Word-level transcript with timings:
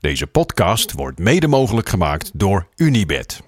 Deze 0.00 0.26
podcast 0.26 0.92
wordt 0.92 1.18
mede 1.18 1.46
mogelijk 1.46 1.88
gemaakt 1.88 2.30
door 2.34 2.66
Unibed. 2.76 3.42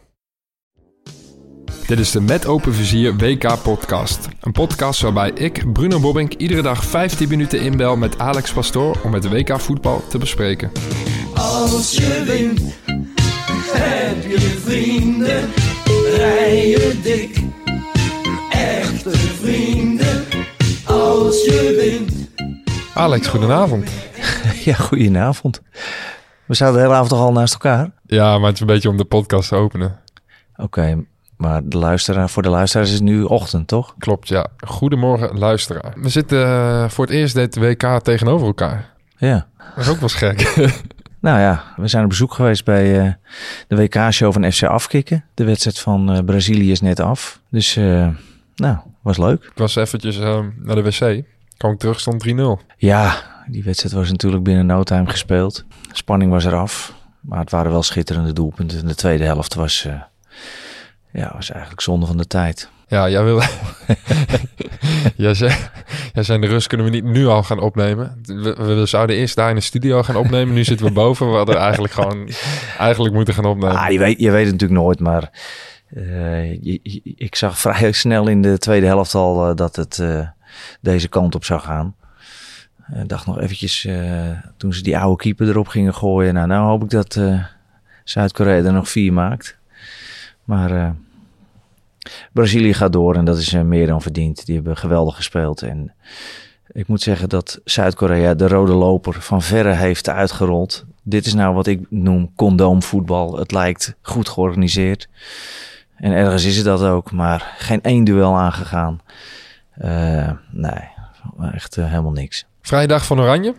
Dit 1.87 1.99
is 1.99 2.11
de 2.11 2.21
Met 2.21 2.47
Open 2.47 2.75
Vizier 2.75 3.17
WK 3.17 3.62
podcast. 3.62 4.29
Een 4.40 4.53
podcast 4.53 5.01
waarbij 5.01 5.30
ik, 5.30 5.73
Bruno 5.73 6.01
Bobbink, 6.01 6.33
iedere 6.35 6.62
dag 6.62 6.85
15 6.85 7.29
minuten 7.29 7.61
inbel 7.61 7.96
met 7.96 8.19
Alex 8.19 8.53
Pastoor 8.53 9.01
om 9.04 9.15
het 9.15 9.29
WK 9.29 9.61
voetbal 9.61 10.03
te 10.09 10.19
bespreken. 10.19 10.73
Als 11.35 11.96
je 11.96 12.22
wint, 12.26 12.60
heb 13.72 14.30
je 14.30 14.40
vrienden, 14.64 15.50
rijden 16.16 17.02
dik. 17.02 17.37
Echte 18.50 19.10
vrienden, 19.16 20.24
als 20.84 21.45
je 21.45 21.74
wint. 21.80 22.12
Alex, 22.95 23.27
goedenavond. 23.27 23.91
Ja, 24.64 24.74
goedenavond. 24.74 25.60
We 26.52 26.59
zaten 26.59 26.74
de 26.74 26.80
hele 26.80 26.95
avond 26.95 27.09
toch 27.09 27.20
al 27.20 27.32
naast 27.32 27.52
elkaar? 27.52 27.91
Ja, 28.06 28.38
maar 28.38 28.47
het 28.47 28.55
is 28.55 28.60
een 28.60 28.66
beetje 28.66 28.88
om 28.88 28.97
de 28.97 29.05
podcast 29.05 29.48
te 29.48 29.55
openen. 29.55 30.01
Oké, 30.56 31.05
maar 31.37 31.69
de 31.69 31.79
luisteraar, 31.79 32.30
voor 32.30 32.43
de 32.43 32.48
luisteraars 32.48 32.88
is 32.88 32.95
het 32.95 33.05
nu 33.05 33.23
ochtend, 33.23 33.69
toch? 33.69 33.95
Klopt, 33.98 34.29
ja. 34.29 34.47
Goedemorgen, 34.66 35.38
luisteraar. 35.38 35.93
We 35.96 36.09
zitten 36.09 36.46
eh, 36.46 36.88
voor 36.88 37.05
het 37.05 37.15
eerst 37.15 37.34
dit 37.34 37.57
WK 37.57 38.01
tegenover 38.02 38.46
elkaar. 38.46 38.93
Ja. 39.16 39.46
Dat 39.74 39.84
is 39.84 39.91
ook 39.91 40.01
wel 40.01 40.09
gek. 40.09 40.41
Nou 41.20 41.41
ja, 41.41 41.65
we 41.77 41.88
zijn 41.88 42.02
op 42.02 42.09
bezoek 42.09 42.34
geweest 42.34 42.65
bij 42.65 43.01
eh, 43.01 43.12
de 43.69 43.77
WK-show 43.77 44.32
van 44.32 44.52
FC 44.52 44.62
Afkikken. 44.62 45.24
De 45.34 45.45
wedstrijd 45.45 45.79
van 45.79 46.12
eh, 46.12 46.24
Brazilië 46.24 46.71
is 46.71 46.80
net 46.80 47.01
af. 47.01 47.41
Dus, 47.51 47.74
nou, 48.55 48.77
was 49.02 49.19
leuk. 49.19 49.45
ik 49.45 49.52
was 49.55 49.77
eventjes 49.77 50.19
eh, 50.19 50.41
naar 50.57 50.77
de 50.77 50.82
wc. 50.82 51.24
Kwam 51.57 51.73
ik 51.73 51.79
terug, 51.79 52.01
stond 52.01 52.29
3-0. 52.29 52.43
Ja, 52.77 53.32
die 53.52 53.65
wedstrijd 53.65 53.95
was 53.95 54.11
natuurlijk 54.11 54.42
binnen 54.42 54.66
no 54.66 54.83
time 54.83 55.09
gespeeld. 55.11 55.65
Spanning 55.93 56.30
was 56.30 56.45
eraf. 56.45 56.95
Maar 57.20 57.38
het 57.38 57.51
waren 57.51 57.70
wel 57.70 57.83
schitterende 57.83 58.33
doelpunten. 58.33 58.87
De 58.87 58.95
tweede 58.95 59.24
helft 59.24 59.55
was, 59.55 59.85
eh, 59.85 59.95
ja, 61.13 61.32
was 61.35 61.51
eigenlijk 61.51 61.80
zonde 61.82 62.07
van 62.07 62.16
de 62.16 62.27
tijd. 62.27 62.68
Ja, 62.88 63.09
jij 63.09 63.24
wil... 63.24 63.40
jij, 65.16 65.34
zei, 65.34 65.54
jij 66.12 66.22
zei, 66.22 66.40
de 66.40 66.46
rust 66.46 66.66
kunnen 66.66 66.86
we 66.86 66.92
niet 66.92 67.04
nu 67.04 67.27
al 67.27 67.42
gaan 67.42 67.60
opnemen. 67.60 68.20
We, 68.22 68.54
we 68.54 68.86
zouden 68.86 69.16
eerst 69.16 69.34
daar 69.36 69.48
in 69.48 69.55
de 69.55 69.60
studio 69.60 70.02
gaan 70.02 70.16
opnemen. 70.16 70.55
Nu 70.55 70.64
zitten 70.64 70.86
we 70.86 70.92
boven. 70.92 71.30
We 71.30 71.36
hadden 71.36 71.56
eigenlijk 71.56 71.92
gewoon 71.92 72.28
eigenlijk 72.78 73.14
moeten 73.14 73.34
gaan 73.34 73.44
opnemen. 73.44 73.77
Ah, 73.77 73.90
je, 73.90 73.98
weet, 73.98 74.20
je 74.20 74.30
weet 74.30 74.44
het 74.44 74.52
natuurlijk 74.52 74.80
nooit, 74.80 75.00
maar 75.00 75.30
eh, 75.94 76.52
je- 76.62 76.80
je- 76.82 77.00
ik 77.16 77.34
zag 77.34 77.58
vrij 77.58 77.92
snel 77.92 78.28
in 78.28 78.42
de 78.42 78.58
tweede 78.58 78.86
helft 78.86 79.14
al 79.14 79.48
eh, 79.48 79.56
dat 79.56 79.77
het 79.77 80.02
deze 80.80 81.08
kant 81.08 81.34
op 81.34 81.44
zou 81.44 81.60
gaan. 81.60 81.94
Ik 82.94 83.08
dacht 83.08 83.26
nog 83.26 83.40
eventjes, 83.40 83.84
eh, 83.84 84.30
toen 84.56 84.72
ze 84.72 84.82
die 84.82 84.98
oude 84.98 85.22
keeper 85.22 85.48
erop 85.48 85.68
gingen 85.68 85.94
gooien. 85.94 86.34
Nou, 86.34 86.46
nou 86.46 86.66
hoop 86.66 86.82
ik 86.82 86.90
dat 86.90 87.16
eh, 87.16 87.44
Zuid-Korea 88.04 88.64
er 88.64 88.72
nog 88.72 88.88
vier 88.88 89.12
maakt. 89.12 89.58
Maar 90.44 90.70
eh, 90.70 90.90
Brazilië 92.32 92.74
gaat 92.74 92.92
door 92.92 93.16
en 93.16 93.24
dat 93.24 93.38
is 93.38 93.52
eh, 93.52 93.62
meer 93.62 93.86
dan 93.86 94.02
verdiend. 94.02 94.46
Die 94.46 94.54
hebben 94.54 94.76
geweldig 94.76 95.16
gespeeld. 95.16 95.62
En 95.62 95.92
ik 96.72 96.86
moet 96.86 97.00
zeggen 97.00 97.28
dat 97.28 97.60
Zuid-Korea 97.64 98.34
de 98.34 98.48
rode 98.48 98.72
loper 98.72 99.22
van 99.22 99.42
verre 99.42 99.72
heeft 99.72 100.08
uitgerold. 100.08 100.84
Dit 101.02 101.27
is 101.27 101.34
nou 101.34 101.54
wat 101.54 101.66
ik 101.66 101.90
noem 101.90 102.32
condoomvoetbal. 102.34 103.38
Het 103.38 103.52
lijkt 103.52 103.94
goed 104.02 104.28
georganiseerd. 104.28 105.08
En 105.96 106.12
ergens 106.12 106.44
is 106.44 106.56
het 106.56 106.64
dat 106.64 106.82
ook, 106.82 107.12
maar 107.12 107.54
geen 107.58 107.82
één 107.82 108.04
duel 108.04 108.36
aangegaan. 108.36 109.00
Eh, 109.70 110.30
nee, 110.50 110.88
echt 111.52 111.77
eh, 111.77 111.88
helemaal 111.88 112.12
niks. 112.12 112.46
Vrije 112.62 112.86
dag 112.86 113.06
van 113.06 113.20
Oranje. 113.20 113.55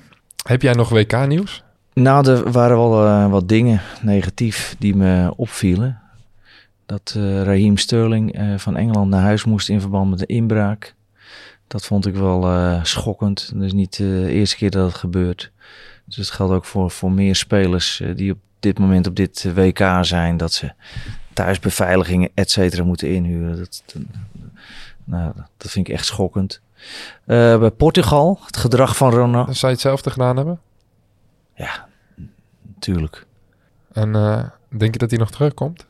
Heb 0.48 0.62
jij 0.62 0.74
nog 0.74 0.90
WK-nieuws? 0.90 1.64
Nou, 1.94 2.30
er 2.30 2.52
waren 2.52 2.78
wel 2.78 3.06
eh, 3.06 3.30
wat 3.32 3.50
dingen 3.50 3.82
negatief 4.02 4.76
die 4.80 4.96
me 4.96 5.34
opvielen. 5.36 6.00
Dat 6.86 7.14
eh 7.18 7.44
Raheem 7.44 7.78
Sterling 7.78 8.34
eh, 8.34 8.58
van 8.58 8.78
Engeland 8.78 9.10
naar 9.10 9.22
huis 9.22 9.44
moest 9.44 9.70
in 9.70 9.82
verband 9.82 10.10
met 10.10 10.20
de 10.20 10.26
inbraak. 10.26 10.96
Dat 11.68 11.86
vond 11.86 12.06
ik 12.06 12.16
wel 12.16 12.80
schokkend. 12.84 13.52
Dat 13.54 13.64
is 13.64 13.74
niet 13.74 13.98
de 13.98 14.28
eerste 14.30 14.56
keer 14.56 14.70
dat 14.72 14.86
het 14.88 14.96
gebeurt. 15.00 15.52
Dus 16.06 16.16
het 16.18 16.30
geldt 16.30 16.54
ook 16.54 16.66
voor, 16.66 16.92
voor 16.92 17.12
meer 17.12 17.36
spelers 17.36 18.02
die 18.16 18.32
op 18.32 18.38
dit 18.60 18.80
moment 18.80 19.08
op 19.08 19.16
dit 19.16 19.52
WK 19.54 19.80
zijn. 20.02 20.38
Dat 20.38 20.54
ze 20.54 20.72
thuisbeveiligingen, 21.34 22.30
et 22.34 22.52
cetera, 22.52 22.84
moeten 22.84 23.10
inhuren. 23.14 23.58
Dat, 23.58 23.84
dat- 23.94 24.02
nou, 25.04 25.34
dat 25.58 25.72
vind 25.72 25.88
ik 25.88 25.94
echt 25.94 26.06
schokkend. 26.06 26.62
Eh, 27.26 27.60
bij 27.60 27.72
Portugal, 27.72 28.40
het 28.46 28.58
gedrag 28.58 28.98
van 28.98 29.12
Ronaldo. 29.12 29.52
Zou 29.54 29.66
je 29.66 29.78
hetzelfde 29.78 30.10
gedaan 30.10 30.38
hebben? 30.38 30.60
Ja, 31.56 31.88
natuurlijk. 32.76 33.26
En 33.92 34.16
eh, 34.16 34.44
denk 34.70 34.94
je 34.94 35.00
dat 35.00 35.10
hij 35.10 35.20
nog 35.20 35.32
terugkomt? 35.32 35.86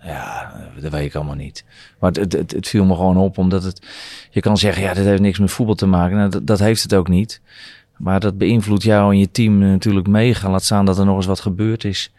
Ja, 0.00 0.52
dat 0.80 0.92
weet 0.92 1.04
ik 1.04 1.14
allemaal 1.14 1.34
niet. 1.34 1.64
Maar 1.98 2.12
het, 2.12 2.32
het, 2.32 2.52
het 2.52 2.68
viel 2.68 2.84
me 2.84 2.94
gewoon 2.94 3.16
op, 3.16 3.38
omdat 3.38 3.62
het... 3.62 3.86
Je 4.30 4.40
kan 4.40 4.56
zeggen, 4.56 4.82
ja, 4.82 4.94
dit 4.94 5.04
heeft 5.04 5.20
niks 5.20 5.38
met 5.38 5.50
voetbal 5.50 5.74
te 5.74 5.86
maken. 5.86 6.16
Nou, 6.16 6.30
dat, 6.30 6.46
dat 6.46 6.58
heeft 6.58 6.82
het 6.82 6.94
ook 6.94 7.08
niet. 7.08 7.40
Maar 7.96 8.20
dat 8.20 8.38
beïnvloedt 8.38 8.82
jou 8.82 9.12
en 9.12 9.18
je 9.18 9.30
team 9.30 9.58
natuurlijk 9.58 10.06
mega. 10.06 10.50
Laat 10.50 10.64
staan 10.64 10.84
dat 10.84 10.98
er 10.98 11.04
nog 11.04 11.16
eens 11.16 11.26
wat 11.26 11.40
gebeurd 11.40 11.84
is. 11.84 12.12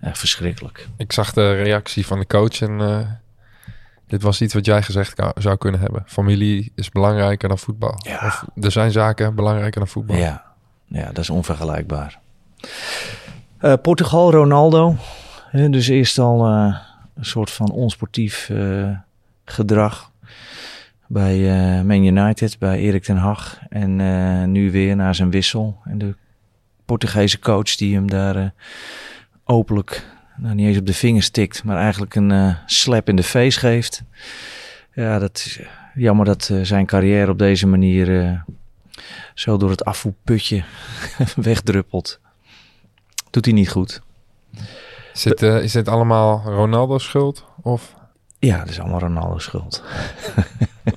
Echt 0.00 0.18
verschrikkelijk. 0.18 0.88
Ik 0.96 1.12
zag 1.12 1.32
de 1.32 1.52
reactie 1.52 2.06
van 2.06 2.18
de 2.18 2.26
coach 2.26 2.60
en 2.60 2.80
eh, 2.80 2.98
dit 4.12 4.22
was 4.22 4.40
iets 4.40 4.54
wat 4.54 4.66
jij 4.66 4.82
gezegd 4.82 5.22
zou 5.34 5.56
kunnen 5.56 5.80
hebben. 5.80 6.02
Familie 6.06 6.72
is 6.74 6.90
belangrijker 6.90 7.48
dan 7.48 7.58
voetbal. 7.58 7.94
Ja. 7.96 8.26
Of 8.26 8.44
er 8.60 8.70
zijn 8.70 8.90
zaken 8.90 9.34
belangrijker 9.34 9.80
dan 9.80 9.88
voetbal. 9.88 10.16
Ja, 10.16 10.44
ja 10.86 11.06
dat 11.06 11.18
is 11.18 11.30
onvergelijkbaar. 11.30 12.20
Eh, 13.58 13.72
Portugal, 13.82 14.30
Ronaldo. 14.30 14.96
Dus 15.52 15.88
eerst 15.88 16.18
al 16.18 16.46
eh, 16.46 16.76
een 17.14 17.24
soort 17.24 17.50
van 17.50 17.70
onsportief 17.70 18.48
eh, 18.50 18.90
gedrag 19.44 20.10
bij 21.06 21.38
Man 21.84 22.04
United, 22.04 22.58
bij 22.58 22.78
Erik 22.78 23.02
ten 23.02 23.16
Hag. 23.16 23.58
En 23.68 24.52
nu 24.52 24.70
weer 24.70 24.96
na 24.96 25.12
zijn 25.12 25.30
wissel. 25.30 25.80
En 25.84 25.98
de 25.98 26.14
Portugese 26.84 27.38
coach 27.38 27.76
die 27.76 27.94
hem 27.94 28.10
daar 28.10 28.52
openlijk, 29.44 30.06
nou 30.36 30.54
niet 30.54 30.66
eens 30.66 30.78
op 30.78 30.86
de 30.86 30.94
vingers 30.94 31.30
tikt, 31.30 31.64
maar 31.64 31.76
eigenlijk 31.76 32.14
een 32.14 32.30
eh, 32.30 32.56
slap 32.66 33.08
in 33.08 33.16
de 33.16 33.22
face 33.22 33.58
geeft. 33.58 34.02
Ja, 34.94 35.18
dat 35.18 35.36
is 35.36 35.58
eh, 35.58 35.66
jammer 35.94 36.26
dat 36.26 36.48
eh, 36.52 36.58
zijn 36.62 36.86
carrière 36.86 37.30
op 37.30 37.38
deze 37.38 37.66
manier 37.66 38.44
zo 39.34 39.56
door 39.56 39.70
het 39.70 39.84
afvoerputje 39.84 40.64
wegdruppelt. 41.36 42.20
Doet 43.30 43.44
hij 43.44 43.54
niet 43.54 43.70
goed. 43.70 44.02
Is, 45.14 45.22
dit, 45.22 45.42
is 45.42 45.72
dit 45.72 45.88
allemaal 45.88 46.42
Ronaldo's 46.44 47.04
schuld? 47.04 47.44
Of 47.62 47.94
Ja, 48.38 48.58
dat 48.58 48.68
is 48.68 48.80
allemaal 48.80 49.00
Ronaldo's 49.00 49.44
schuld. 49.44 49.82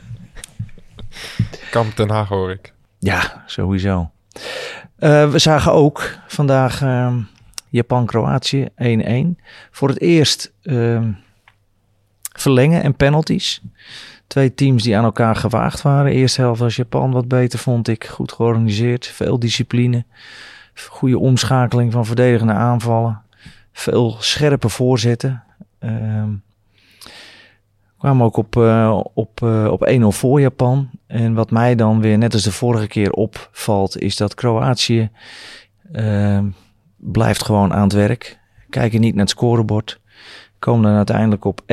Kamp 1.71 1.93
ten 1.93 2.09
Haag 2.09 2.27
hoor 2.27 2.51
ik? 2.51 2.73
Ja, 2.99 3.43
sowieso. 3.45 4.11
We 4.95 5.33
zagen 5.35 5.71
ook 5.71 6.17
vandaag 6.27 6.81
ehm, 6.81 7.19
Japan-Kroatië 7.75 8.67
1-1. 9.37 9.41
Voor 9.71 9.87
het 9.87 10.01
eerst 10.01 10.53
ehm, 10.61 11.11
verlengen 12.33 12.83
en 12.83 12.95
penalties. 12.95 13.61
Twee 14.27 14.53
teams 14.53 14.83
die 14.83 14.97
aan 14.97 15.03
elkaar 15.03 15.35
gewaagd 15.35 15.81
waren. 15.81 16.11
Eerste 16.11 16.41
helft 16.41 16.59
was 16.59 16.75
Japan 16.75 17.11
wat 17.11 17.27
beter, 17.27 17.59
vond 17.59 17.87
ik. 17.87 18.05
Goed 18.05 18.31
georganiseerd, 18.31 19.07
veel 19.07 19.39
discipline. 19.39 20.05
Goede 20.89 21.19
omschakeling 21.19 21.91
van 21.91 22.05
verdedigende 22.05 22.53
aanvallen. 22.53 23.21
Veel 23.71 24.15
scherpe 24.19 24.69
voorzetten. 24.69 25.43
Ehm 25.79 26.33
kwamen 28.05 28.25
ook 28.25 28.37
op, 28.37 28.55
eh, 28.57 28.99
op, 29.13 29.41
eh, 29.41 29.67
op 29.71 29.81
1-0 29.87 30.11
voor 30.11 30.41
Japan. 30.41 30.89
En 31.07 31.33
wat 31.33 31.51
mij 31.51 31.75
dan 31.75 32.01
weer, 32.01 32.17
net 32.17 32.33
als 32.33 32.43
de 32.43 32.51
vorige 32.51 32.87
keer, 32.87 33.11
opvalt, 33.11 33.99
is 33.99 34.15
dat 34.15 34.33
Kroatië 34.33 35.09
ehm, 35.91 36.45
blijft 37.11 37.43
gewoon 37.43 37.73
aan 37.73 37.83
het 37.83 37.93
werk. 37.93 38.39
Kijken 38.69 39.01
niet 39.01 39.13
naar 39.13 39.23
het 39.23 39.29
scorebord. 39.29 39.99
Komen 40.59 40.83
dan 40.83 40.95
uiteindelijk 40.95 41.45
op 41.45 41.61
1-1 41.61 41.65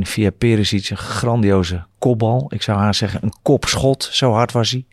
via 0.00 0.30
Perisic, 0.30 0.90
een 0.90 0.96
grandioze 0.96 1.84
kopbal. 1.98 2.46
Ik 2.48 2.62
zou 2.62 2.78
haar 2.78 2.94
zeggen, 2.94 3.22
een 3.22 3.34
kopschot, 3.42 4.08
zo 4.12 4.32
hard 4.32 4.52
was 4.52 4.70
hij. 4.70 4.84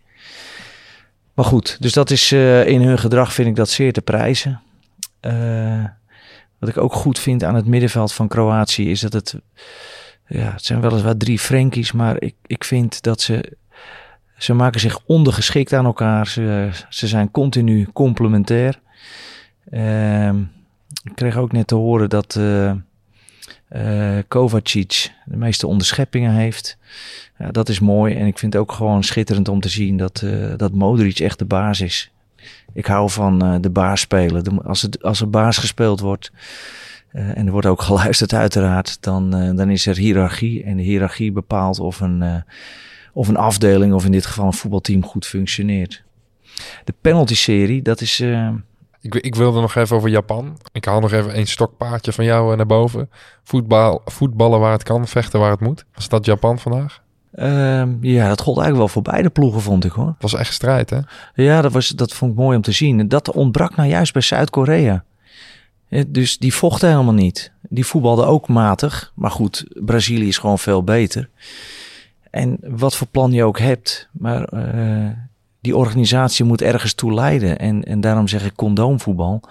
Maar 1.34 1.46
goed, 1.46 1.78
dus 1.82 1.94
dat 1.94 2.10
is 2.10 2.32
eh, 2.32 2.68
in 2.68 2.82
hun 2.82 3.00
gedrag 3.00 3.34
vind 3.34 3.48
ik 3.48 3.56
dat 3.56 3.70
zeer 3.70 3.94
te 3.94 4.02
prijzen. 4.02 4.62
Eh, 5.20 5.84
wat 6.60 6.70
ik 6.70 6.78
ook 6.78 6.94
goed 6.94 7.20
vind 7.20 7.44
aan 7.44 7.56
het 7.56 7.66
middenveld 7.66 8.14
van 8.14 8.28
Kroatië 8.28 8.90
is 8.90 9.00
dat 9.00 9.14
het 9.14 9.36
ja, 10.28 10.52
het 10.52 10.66
zijn 10.66 10.82
weliswaar 10.82 11.18
drie 11.18 11.40
Frenkies, 11.40 11.92
maar 11.92 12.22
ik, 12.22 12.36
ik 12.46 12.64
vind 12.64 13.02
dat 13.02 13.22
ze. 13.22 13.58
Ze 14.38 14.54
maken 14.54 14.80
zich 14.80 15.00
ondergeschikt 15.06 15.74
aan 15.74 15.86
elkaar. 15.86 16.28
Ze, 16.28 16.70
ze 16.90 17.08
zijn 17.08 17.32
continu 17.32 17.88
complementair. 17.94 18.80
Ehm, 19.72 20.40
ik 21.04 21.16
kreeg 21.16 21.38
ook 21.38 21.52
net 21.52 21.68
te 21.68 21.76
horen 21.76 22.10
dat 22.10 22.36
eh, 23.68 24.18
Kovacic 24.28 25.12
de 25.26 25.38
meeste 25.38 25.68
onderscheppingen 25.68 26.34
heeft. 26.34 26.78
Ja, 27.38 27.52
dat 27.52 27.70
is 27.70 27.80
mooi. 27.80 28.16
En 28.16 28.26
ik 28.26 28.38
vind 28.38 28.54
het 28.54 28.62
ook 28.62 28.72
gewoon 28.72 29.04
schitterend 29.04 29.48
om 29.48 29.60
te 29.60 29.70
zien 29.70 29.98
dat, 29.98 30.22
eh, 30.22 30.54
dat 30.58 30.74
Modric 30.74 31.20
echt 31.20 31.40
de 31.40 31.46
baas 31.46 31.82
is. 31.82 32.12
Ik 32.74 32.86
hou 32.86 33.10
van 33.10 33.62
de 33.62 33.70
baas 33.70 34.02
spelen. 34.02 34.64
Als, 34.64 34.82
het, 34.82 35.04
als 35.04 35.22
er 35.22 35.30
baas 35.30 35.58
gespeeld 35.58 36.00
wordt, 36.00 36.32
en 37.12 37.46
er 37.46 37.52
wordt 37.52 37.68
ook 37.68 37.82
geluisterd 37.92 38.34
uiteraard, 38.34 39.02
dan, 39.02 39.30
dan 39.56 39.70
is 39.70 39.86
er 39.86 39.98
hiërarchie. 39.98 40.64
En 40.64 40.78
de 40.78 40.84
hiërarchie 40.84 41.32
bepaalt 41.32 41.80
of 41.80 42.00
een, 42.00 42.44
of 43.14 43.28
een 43.28 43.38
afdeling, 43.38 43.94
of 43.94 44.06
in 44.06 44.12
dit 44.12 44.26
geval 44.26 44.46
een 44.46 44.54
voetbalteam, 44.54 45.06
goed 45.06 45.26
functioneert. 45.26 46.04
De 46.84 46.94
penalty-serie, 47.02 47.82
dat 47.82 48.02
is... 48.02 48.24
Ik, 49.02 49.16
ik 49.16 49.36
wilde 49.36 49.62
nog 49.62 49.76
even 49.76 49.96
over 49.96 50.10
Japan. 50.10 50.58
Ik 50.72 50.86
haal 50.86 51.00
nog 51.00 51.12
even 51.12 51.38
een 51.38 51.48
stokpaardje 51.48 52.14
van 52.14 52.26
jou 52.26 52.52
eh, 52.52 52.58
naar 52.58 52.66
boven. 52.66 53.10
Voetbal, 53.44 54.02
voetballen 54.06 54.60
waar 54.60 54.72
het 54.72 54.84
kan, 54.84 55.08
vechten 55.08 55.40
waar 55.40 55.52
het 55.52 55.60
moet. 55.60 55.86
Was 55.94 56.10
dat 56.10 56.26
Japan 56.26 56.60
vandaag? 56.60 57.02
ehm, 57.32 57.94
ja, 58.02 58.28
dat 58.28 58.42
gold 58.42 58.58
eigenlijk 58.58 58.78
wel 58.78 58.88
voor 58.88 59.14
beide 59.14 59.30
ploegen, 59.30 59.62
vond 59.62 59.86
ik 59.86 59.92
hoor. 59.92 60.08
Het 60.08 60.22
was 60.22 60.34
echt 60.34 60.54
strijd, 60.54 60.90
hè? 60.90 61.00
Ja, 61.34 61.62
dat, 61.62 61.72
was, 61.72 61.90
dat 61.90 62.14
vond 62.14 62.32
ik 62.32 62.38
mooi 62.38 62.56
om 62.56 62.62
te 62.62 62.72
zien. 62.72 63.00
En 63.00 63.08
dat 63.08 63.32
ontbrak 63.32 63.76
nou 63.76 63.90
juist 63.90 64.14
bij 64.14 64.22
Zuid-Korea. 64.22 65.04
Dus 66.08 66.38
die 66.38 66.54
vochten 66.54 66.90
helemaal 66.90 67.14
niet. 67.14 67.52
Die 67.62 67.86
voetbalden 67.86 68.28
ook 68.28 68.48
matig. 68.48 69.12
Maar 69.16 69.32
goed, 69.32 69.66
Brazilië 69.74 70.28
is 70.28 70.38
gewoon 70.38 70.60
veel 70.60 70.84
beter. 70.84 71.30
En 72.30 72.58
wat 72.62 72.96
voor 72.96 73.08
plan 73.08 73.32
je 73.32 73.44
ook 73.44 73.60
hebt, 73.60 74.10
maar 74.12 74.44
eh, 74.44 75.10
die 75.62 75.76
organisatie 75.76 76.46
moet 76.46 76.62
ergens 76.62 76.94
toe 76.94 77.14
leiden. 77.14 77.60
En, 77.60 77.84
en 77.84 78.02
daarom 78.02 78.28
zeg 78.28 78.46
ik 78.46 78.56
condoomvoetbal. 78.56 79.42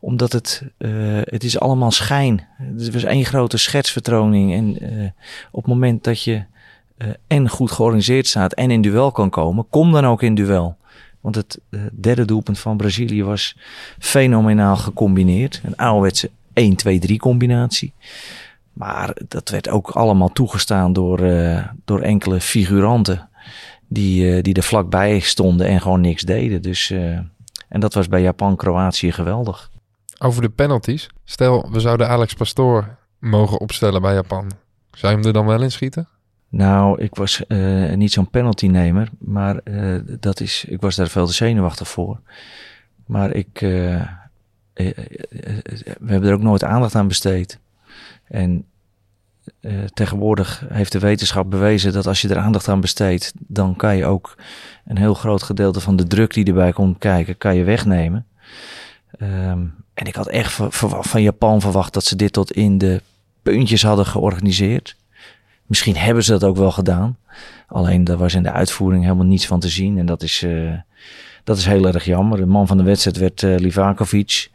Omdat 0.00 0.32
het, 0.32 0.62
eh, 0.78 0.90
het 1.20 1.44
is 1.44 1.60
allemaal 1.60 1.90
schijn. 1.90 2.46
Het 2.56 2.92
was 2.92 3.04
één 3.04 3.24
grote 3.24 3.56
schetsvertoning. 3.56 4.52
En 4.54 4.80
eh, 4.80 5.08
op 5.50 5.62
het 5.62 5.72
moment 5.72 6.04
dat 6.04 6.22
je 6.22 6.44
eh, 6.96 7.08
en 7.26 7.48
goed 7.48 7.70
georganiseerd 7.70 8.26
staat 8.26 8.52
en 8.52 8.70
in 8.70 8.82
duel 8.82 9.12
kan 9.12 9.30
komen, 9.30 9.66
kom 9.70 9.92
dan 9.92 10.06
ook 10.06 10.22
in 10.22 10.34
duel. 10.34 10.76
Want 11.20 11.34
het 11.34 11.60
derde 11.92 12.24
doelpunt 12.24 12.58
van 12.58 12.76
Brazilië 12.76 13.24
was 13.24 13.56
fenomenaal 13.98 14.76
gecombineerd. 14.76 15.60
Een 15.64 15.76
ouderwetse 15.76 16.30
1-2-3 17.10 17.16
combinatie. 17.16 17.92
Maar 18.72 19.16
dat 19.28 19.48
werd 19.48 19.68
ook 19.68 19.90
allemaal 19.90 20.32
toegestaan 20.32 20.92
door, 20.92 21.18
door 21.84 22.00
enkele 22.00 22.40
figuranten 22.40 23.28
die, 23.88 24.36
eh, 24.36 24.42
die 24.42 24.54
er 24.54 24.62
vlakbij 24.62 25.18
stonden 25.18 25.66
en 25.66 25.80
gewoon 25.80 26.00
niks 26.00 26.22
deden. 26.22 26.62
Dus, 26.62 26.90
eh, 26.90 27.18
en 27.68 27.80
dat 27.80 27.94
was 27.94 28.08
bij 28.08 28.22
Japan-Kroatië 28.22 29.12
geweldig. 29.12 29.70
Over 30.18 30.42
de 30.42 30.48
penalties. 30.48 31.08
Stel, 31.24 31.70
we 31.70 31.80
zouden 31.80 32.08
Alex 32.08 32.34
Pastoor 32.34 32.96
mogen 33.18 33.60
opstellen 33.60 34.02
bij 34.02 34.14
Japan. 34.14 34.50
Zou 34.90 35.12
je 35.12 35.18
hem 35.18 35.26
er 35.26 35.32
dan 35.32 35.46
wel 35.46 35.62
in 35.62 35.72
schieten? 35.72 36.08
Nou, 36.48 37.02
ik 37.02 37.14
was 37.14 37.46
eh, 37.46 37.92
niet 37.92 38.12
zo'n 38.12 38.30
penaltynemer, 38.30 39.08
maar 39.18 39.60
dat 40.20 40.40
is, 40.40 40.64
ik 40.64 40.80
was 40.80 40.96
daar 40.96 41.08
veel 41.08 41.26
te 41.26 41.32
zenuwachtig 41.32 41.88
voor. 41.88 42.20
Maar 43.06 43.32
ik, 43.32 43.62
eh, 43.62 44.90
we 46.00 46.06
hebben 46.06 46.28
er 46.28 46.34
ook 46.34 46.42
nooit 46.42 46.64
aandacht 46.64 46.94
aan 46.94 47.08
besteed. 47.08 47.58
En 48.24 48.64
eh, 49.66 49.84
tegenwoordig 49.94 50.64
heeft 50.68 50.92
de 50.92 50.98
wetenschap 50.98 51.50
bewezen 51.50 51.92
dat 51.92 52.06
als 52.06 52.20
je 52.20 52.28
er 52.28 52.38
aandacht 52.38 52.68
aan 52.68 52.80
besteedt, 52.80 53.32
dan 53.36 53.76
kan 53.76 53.96
je 53.96 54.04
ook 54.04 54.36
een 54.84 54.98
heel 54.98 55.14
groot 55.14 55.42
gedeelte 55.42 55.80
van 55.80 55.96
de 55.96 56.06
druk 56.06 56.34
die 56.34 56.44
erbij 56.44 56.72
komt 56.72 56.98
kijken, 56.98 57.38
kan 57.38 57.56
je 57.56 57.64
wegnemen. 57.64 58.26
Ehm, 59.18 59.64
en 59.94 60.06
ik 60.06 60.14
had 60.14 60.28
echt 60.28 60.58
van 60.80 61.22
Japan 61.22 61.60
verwacht 61.60 61.92
dat 61.92 62.04
ze 62.04 62.16
dit 62.16 62.32
tot 62.32 62.52
in 62.52 62.78
de 62.78 63.02
puntjes 63.42 63.82
hadden 63.82 64.06
georganiseerd. 64.06 64.96
Misschien 65.66 65.96
hebben 65.96 66.24
ze 66.24 66.30
dat 66.30 66.44
ook 66.44 66.56
wel 66.56 66.72
gedaan. 66.72 67.18
Alleen 67.66 68.04
daar 68.04 68.16
was 68.16 68.34
in 68.34 68.42
de 68.42 68.52
uitvoering 68.52 69.02
helemaal 69.02 69.26
niets 69.26 69.46
van 69.46 69.60
te 69.60 69.68
zien. 69.68 69.98
En 69.98 70.06
dat 70.06 70.22
is, 70.22 70.42
eh, 70.42 70.72
dat 71.46 71.56
is 71.56 71.66
heel 71.66 71.86
erg 71.86 72.04
jammer. 72.04 72.38
De 72.38 72.46
man 72.46 72.66
van 72.66 72.76
de 72.76 72.82
wedstrijd 72.82 73.16
werd 73.16 73.42
eh, 73.42 73.56
Livakovic 73.56 74.48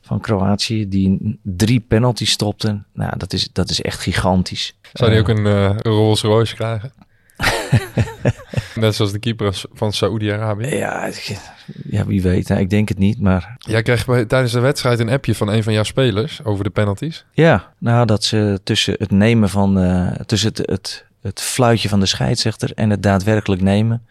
van 0.00 0.20
Kroatië. 0.20 0.88
Die 0.88 1.38
drie 1.42 1.80
penalties 1.80 2.30
stopte. 2.30 2.82
Nou, 2.94 3.12
dat 3.16 3.32
is, 3.32 3.48
dat 3.52 3.70
is 3.70 3.82
echt 3.82 4.00
gigantisch. 4.00 4.76
Zou 4.92 5.10
hij 5.10 5.20
Eh, 5.20 5.28
ook 5.28 5.36
een 5.38 5.46
eh, 5.46 5.76
Rolls 5.78 6.22
Royce 6.22 6.54
krijgen? 6.54 6.92
Net 8.74 8.94
zoals 8.94 9.12
de 9.12 9.18
keeper 9.18 9.62
van 9.72 9.92
Saoedi-Arabië. 9.92 10.66
Ja, 10.66 11.10
ja, 11.90 12.06
wie 12.06 12.22
weet. 12.22 12.50
Ik 12.50 12.70
denk 12.70 12.88
het 12.88 12.98
niet, 12.98 13.20
maar 13.20 13.56
Jij 13.58 13.82
kreeg 13.82 14.06
bij- 14.06 14.24
tijdens 14.24 14.52
de 14.52 14.60
wedstrijd 14.60 14.98
een 15.00 15.08
appje 15.08 15.34
van 15.34 15.48
een 15.48 15.62
van 15.62 15.72
jouw 15.72 15.82
spelers 15.82 16.44
over 16.44 16.64
de 16.64 16.70
penalties. 16.70 17.24
Ja, 17.32 17.72
nou 17.78 18.06
dat 18.06 18.24
ze 18.24 18.60
tussen 18.64 18.94
het 18.98 19.10
nemen 19.10 19.48
van 19.48 19.74
tussen 20.26 20.48
het, 20.48 20.58
het, 20.70 21.04
het 21.22 21.40
fluitje 21.40 21.88
van 21.88 22.00
de 22.00 22.06
scheidsrechter 22.06 22.72
en 22.74 22.90
het 22.90 23.02
daadwerkelijk 23.02 23.62
nemen 23.62 24.06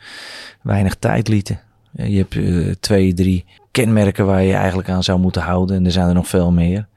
weinig 0.62 0.96
tijd 0.96 1.28
lieten. 1.28 1.60
Je 1.92 2.18
hebt 2.18 2.36
eh, 2.36 2.74
twee, 2.80 3.14
drie 3.14 3.46
kenmerken 3.72 4.26
waar 4.26 4.42
je 4.44 4.54
eigenlijk 4.54 4.90
aan 4.90 5.04
zou 5.04 5.20
moeten 5.20 5.42
houden 5.42 5.76
en 5.76 5.86
er 5.86 5.92
zijn 5.92 6.08
er 6.08 6.14
nog 6.14 6.28
veel 6.28 6.52
meer. 6.52 6.88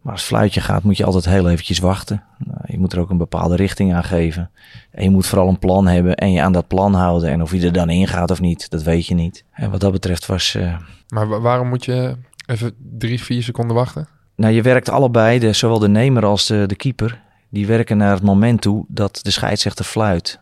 Maar 0.00 0.12
als 0.14 0.20
het 0.24 0.30
fluitje 0.30 0.60
gaat 0.60 0.82
moet 0.82 0.96
je 0.96 1.04
altijd 1.04 1.24
heel 1.24 1.48
eventjes 1.48 1.78
wachten. 1.78 2.22
Nou, 2.38 2.58
je 2.66 2.78
moet 2.78 2.92
er 2.92 3.00
ook 3.00 3.10
een 3.10 3.16
bepaalde 3.16 3.56
richting 3.56 3.94
aan 3.94 4.04
geven. 4.04 4.50
En 4.90 5.02
je 5.04 5.10
moet 5.10 5.26
vooral 5.26 5.48
een 5.48 5.58
plan 5.58 5.86
hebben 5.86 6.14
en 6.14 6.32
je 6.32 6.42
aan 6.42 6.52
dat 6.52 6.66
plan 6.68 6.94
houden. 6.94 7.30
En 7.30 7.42
of 7.42 7.52
je 7.52 7.66
er 7.66 7.72
dan 7.72 7.90
in 7.90 8.06
gaat 8.08 8.30
of 8.30 8.40
niet, 8.40 8.70
dat 8.70 8.82
weet 8.82 9.06
je 9.06 9.14
niet. 9.14 9.44
En 9.52 9.70
wat 9.70 9.80
dat 9.80 9.92
betreft 9.92 10.26
was, 10.26 10.54
eh, 10.54 10.76
Maar 11.08 11.28
wa- 11.28 11.40
waarom 11.40 11.68
moet 11.68 11.84
je 11.84 12.16
even 12.46 12.74
drie, 12.98 13.22
vier 13.22 13.42
seconden 13.42 13.76
wachten? 13.76 14.08
Nou, 14.36 14.54
je 14.54 14.62
werkt 14.62 14.88
allebei, 14.88 15.38
de, 15.38 15.52
zowel 15.52 15.78
de 15.78 15.88
nemer 15.88 16.24
als 16.24 16.46
de, 16.46 16.64
de 16.66 16.76
keeper. 16.76 17.20
Die 17.50 17.66
werken 17.66 17.96
naar 17.96 18.12
het 18.14 18.22
moment 18.22 18.60
toe 18.60 18.84
dat 18.88 19.18
de 19.22 19.30
scheidsrechter 19.30 19.84
fluit. 19.84 20.40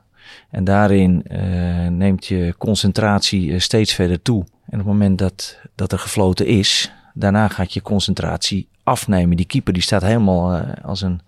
En 0.50 0.64
daarin 0.64 1.22
eh, 1.26 1.86
neemt 1.86 2.26
je 2.26 2.54
concentratie 2.58 3.52
eh, 3.52 3.60
steeds 3.60 3.94
verder 3.94 4.22
toe. 4.22 4.44
En 4.44 4.80
op 4.80 4.86
het 4.86 4.86
moment 4.86 5.18
dat, 5.18 5.58
dat 5.74 5.92
er 5.92 5.98
gefloten 5.98 6.46
is, 6.46 6.92
daarna 7.14 7.48
gaat 7.48 7.72
je 7.72 7.82
concentratie 7.82 8.68
afnemen. 8.82 9.36
Die 9.36 9.46
keeper 9.46 9.72
die 9.72 9.82
staat 9.82 10.02
helemaal 10.02 10.54
eh, 10.54 10.84
als, 10.84 11.00
een, 11.00 11.20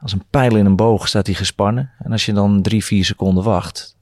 als 0.00 0.12
een 0.12 0.24
pijl 0.30 0.56
in 0.56 0.66
een 0.66 0.76
boog 0.76 1.08
staat 1.08 1.26
hij 1.26 1.34
gespannen. 1.34 1.90
En 1.98 2.12
als 2.12 2.26
je 2.26 2.32
dan 2.32 2.62
drie, 2.62 2.84
vier 2.84 3.04
seconden 3.04 3.44
wacht, 3.44 3.96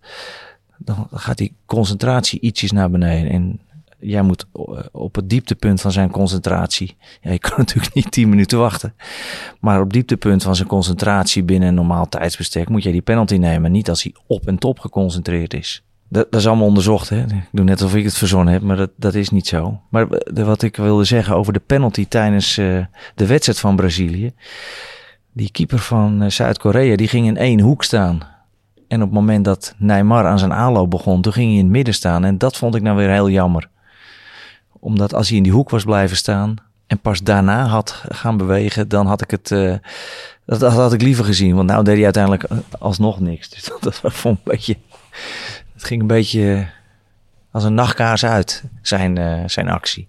dan 0.77 1.09
gaat 1.13 1.39
die 1.39 1.55
concentratie 1.67 2.41
ietsjes 2.41 2.73
naar 2.73 2.91
beneden. 2.91 3.31
En 3.31 3.61
jij 4.03 4.23
moet 4.23 4.47
eh, 4.53 4.63
op 4.93 5.15
het 5.15 5.31
dieptepunt 5.31 5.81
van 5.81 5.93
zijn 5.93 6.11
concentratie. 6.11 6.97
Ja, 7.21 7.31
je 7.31 7.39
kan 7.39 7.53
natuurlijk 7.65 7.95
niet 7.95 8.11
10 8.11 8.29
minuten 8.29 8.59
wachten. 8.59 8.95
Maar 9.61 9.81
op 9.81 9.93
dieptepunt 9.93 10.43
van 10.43 10.57
zijn 10.57 10.69
concentratie 10.69 11.43
binnen 11.43 11.69
een 11.69 11.75
normaal 11.75 12.09
tijdsbestek 12.09 12.69
moet 12.69 12.83
jij 12.83 12.93
die 12.93 13.03
penalty 13.03 13.37
nemen. 13.37 13.73
Niet 13.73 13.89
als 13.89 14.03
hij 14.03 14.15
op 14.27 14.47
en 14.47 14.59
top 14.59 14.79
geconcentreerd 14.79 15.55
is. 15.55 15.83
Dat, 16.09 16.27
dat 16.33 16.41
is 16.41 16.47
allemaal 16.47 16.67
onderzocht. 16.67 17.09
Hè? 17.09 17.21
Ik 17.21 17.49
doe 17.53 17.65
net 17.65 17.83
alsof 17.83 17.97
ik 17.99 18.05
het 18.05 18.17
verzonnen 18.19 18.53
heb, 18.53 18.63
maar 18.63 18.77
dat, 18.77 18.91
dat 18.97 19.15
is 19.15 19.31
niet 19.31 19.47
zo. 19.47 19.81
Maar 19.89 20.09
de- 20.09 20.45
wat 20.45 20.63
ik 20.63 20.77
wilde 20.77 21.05
zeggen 21.05 21.37
over 21.37 21.53
de 21.53 21.63
penalty 21.67 22.07
tijdens 22.09 22.59
eh, 22.59 22.85
de 23.15 23.27
wedstrijd 23.27 23.59
van 23.59 23.77
Brazilië. 23.77 24.33
Die 25.33 25.51
keeper 25.51 25.79
van 25.79 26.23
eh, 26.23 26.31
Zuid-Korea, 26.31 26.97
die 26.97 27.09
ging 27.09 27.27
in 27.27 27.37
één 27.37 27.61
hoek 27.61 27.85
staan. 27.85 28.21
En 28.89 28.99
op 29.03 29.09
het 29.09 29.19
moment 29.19 29.45
dat 29.45 29.75
Neymar 29.79 30.27
aan 30.27 30.39
zijn 30.39 30.53
aanloop 30.53 30.91
begon, 30.91 31.23
toen 31.23 31.33
ging 31.33 31.49
hij 31.49 31.57
in 31.59 31.65
het 31.65 31.73
midden 31.73 31.95
staan. 31.95 32.25
En 32.25 32.39
dat 32.39 32.57
vond 32.57 32.75
ik 32.75 32.83
nou 32.83 32.97
weer 32.97 33.11
heel 33.11 33.31
jammer 33.31 33.69
omdat 34.85 35.15
als 35.15 35.29
hij 35.29 35.37
in 35.37 35.43
die 35.43 35.53
hoek 35.53 35.71
was 35.71 35.85
blijven 35.85 36.17
staan 36.17 36.55
en 36.87 36.99
pas 36.99 37.21
daarna 37.23 37.67
had 37.67 38.05
gaan 38.09 38.37
bewegen, 38.37 38.89
dan 38.89 39.07
had 39.07 39.23
ik 39.23 39.31
het. 39.31 39.51
eh, 39.51 39.75
dat, 40.47 40.61
dat 40.61 40.73
had 40.73 40.93
ik 40.93 41.03
liever 41.03 41.25
gezien. 41.25 41.55
Want 41.55 41.69
nou 41.69 41.85
deed 41.85 41.95
hij 41.95 42.05
uiteindelijk 42.05 42.43
eh, 42.43 42.59
alsnog 42.79 43.21
niks. 43.21 43.49
Dus 43.51 43.65
dat, 43.81 43.83
dat 44.03 44.13
vond 44.15 44.39
ik 44.39 44.45
een 44.47 44.53
beetje. 44.53 44.77
Het 45.73 45.85
ging 45.85 46.01
een 46.01 46.07
beetje 46.07 46.67
als 47.51 47.65
een 47.65 47.75
nachtkaars 47.75 48.25
uit, 48.25 48.65
zijn, 48.83 49.19
eh, 49.19 49.43
zijn 49.47 49.69
actie. 49.69 50.09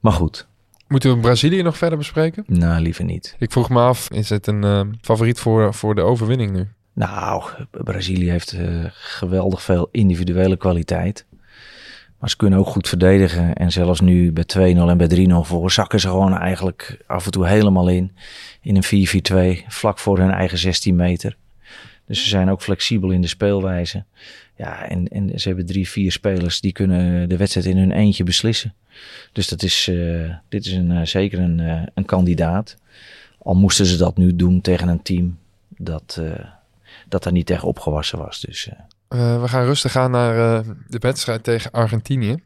Maar 0.00 0.12
goed, 0.12 0.46
Moeten 0.88 1.14
we 1.14 1.20
Brazilië 1.20 1.62
nog 1.62 1.76
verder 1.76 1.98
bespreken? 1.98 2.44
nou 2.46 2.80
liever 2.82 3.04
niet. 3.04 3.36
Ik 3.38 3.52
vroeg 3.52 3.68
me 3.70 3.80
af, 3.80 4.10
is 4.10 4.28
het 4.28 4.46
een 4.46 4.98
favoriet 5.00 5.38
voor, 5.40 5.74
voor 5.74 5.94
de 5.94 6.00
overwinning 6.02 6.52
nu? 6.52 6.68
Nou, 6.92 7.42
Brazilië 7.70 8.30
heeft 8.30 8.56
geweldig 8.90 9.62
veel 9.62 9.88
individuele 9.90 10.56
kwaliteit. 10.56 11.24
Maar 12.26 12.34
ze 12.34 12.40
kunnen 12.40 12.58
ook 12.58 12.68
goed 12.68 12.88
verdedigen. 12.88 13.54
En 13.54 13.72
zelfs 13.72 14.00
nu 14.00 14.32
bij 14.32 14.44
2-0 14.44 14.58
en 14.58 14.96
bij 14.96 15.26
3-0 15.28 15.32
voor 15.46 15.70
zakken 15.70 16.00
ze 16.00 16.08
gewoon 16.08 16.36
eigenlijk 16.36 16.98
af 17.06 17.24
en 17.24 17.30
toe 17.30 17.46
helemaal 17.46 17.88
in. 17.88 18.16
In 18.60 18.76
een 18.76 19.62
4-4-2, 19.62 19.66
vlak 19.68 19.98
voor 19.98 20.18
hun 20.18 20.30
eigen 20.30 20.58
16 20.58 20.96
meter. 20.96 21.36
Dus 22.06 22.22
ze 22.22 22.28
zijn 22.28 22.50
ook 22.50 22.62
flexibel 22.62 23.10
in 23.10 23.20
de 23.20 23.26
speelwijze. 23.26 24.04
Ja, 24.56 24.88
en, 24.88 25.08
en 25.08 25.40
ze 25.40 25.48
hebben 25.48 25.66
drie, 25.66 25.88
vier 25.88 26.12
spelers 26.12 26.60
die 26.60 26.72
kunnen 26.72 27.28
de 27.28 27.36
wedstrijd 27.36 27.66
in 27.66 27.76
hun 27.76 27.92
eentje 27.92 28.24
beslissen. 28.24 28.74
Dus 29.32 29.48
dat 29.48 29.62
is, 29.62 29.88
eh, 29.88 30.34
dit 30.48 30.66
is 30.66 30.72
een, 30.72 30.90
eh, 30.90 31.04
zeker 31.04 31.38
een, 31.38 31.60
eh, 31.60 31.82
een 31.94 32.04
kandidaat. 32.04 32.76
Al 33.38 33.54
moesten 33.54 33.86
ze 33.86 33.96
dat 33.96 34.16
nu 34.16 34.36
doen 34.36 34.60
tegen 34.60 34.88
een 34.88 35.02
team 35.02 35.38
dat, 35.68 36.20
dat 37.08 37.24
er 37.24 37.32
niet 37.32 37.46
tegen 37.46 37.68
opgewassen 37.68 38.18
was. 38.18 38.40
Dus 38.40 38.70
eh, 39.08 39.40
we 39.40 39.48
gaan 39.48 39.64
rustig 39.64 39.92
gaan 39.92 40.10
naar 40.10 40.58
eh, 40.58 40.68
de 40.86 40.98
wedstrijd 40.98 41.44
tegen 41.44 41.70
Argentinië. 41.70 42.36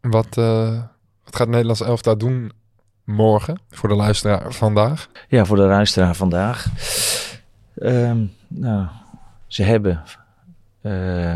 Wat, 0.00 0.36
eh, 0.36 0.82
wat 1.24 1.36
gaat 1.36 1.48
Nederlands 1.48 1.80
elftal 1.80 2.18
doen 2.18 2.52
morgen 3.04 3.60
voor 3.70 3.88
de 3.88 3.94
luisteraar 3.94 4.52
vandaag? 4.52 5.08
ja, 5.28 5.44
voor 5.44 5.56
de 5.56 5.62
luisteraar 5.62 6.14
vandaag. 6.14 6.66
Ehm, 7.78 8.24
nou, 8.48 8.86
ze 9.46 9.62
hebben 9.62 10.02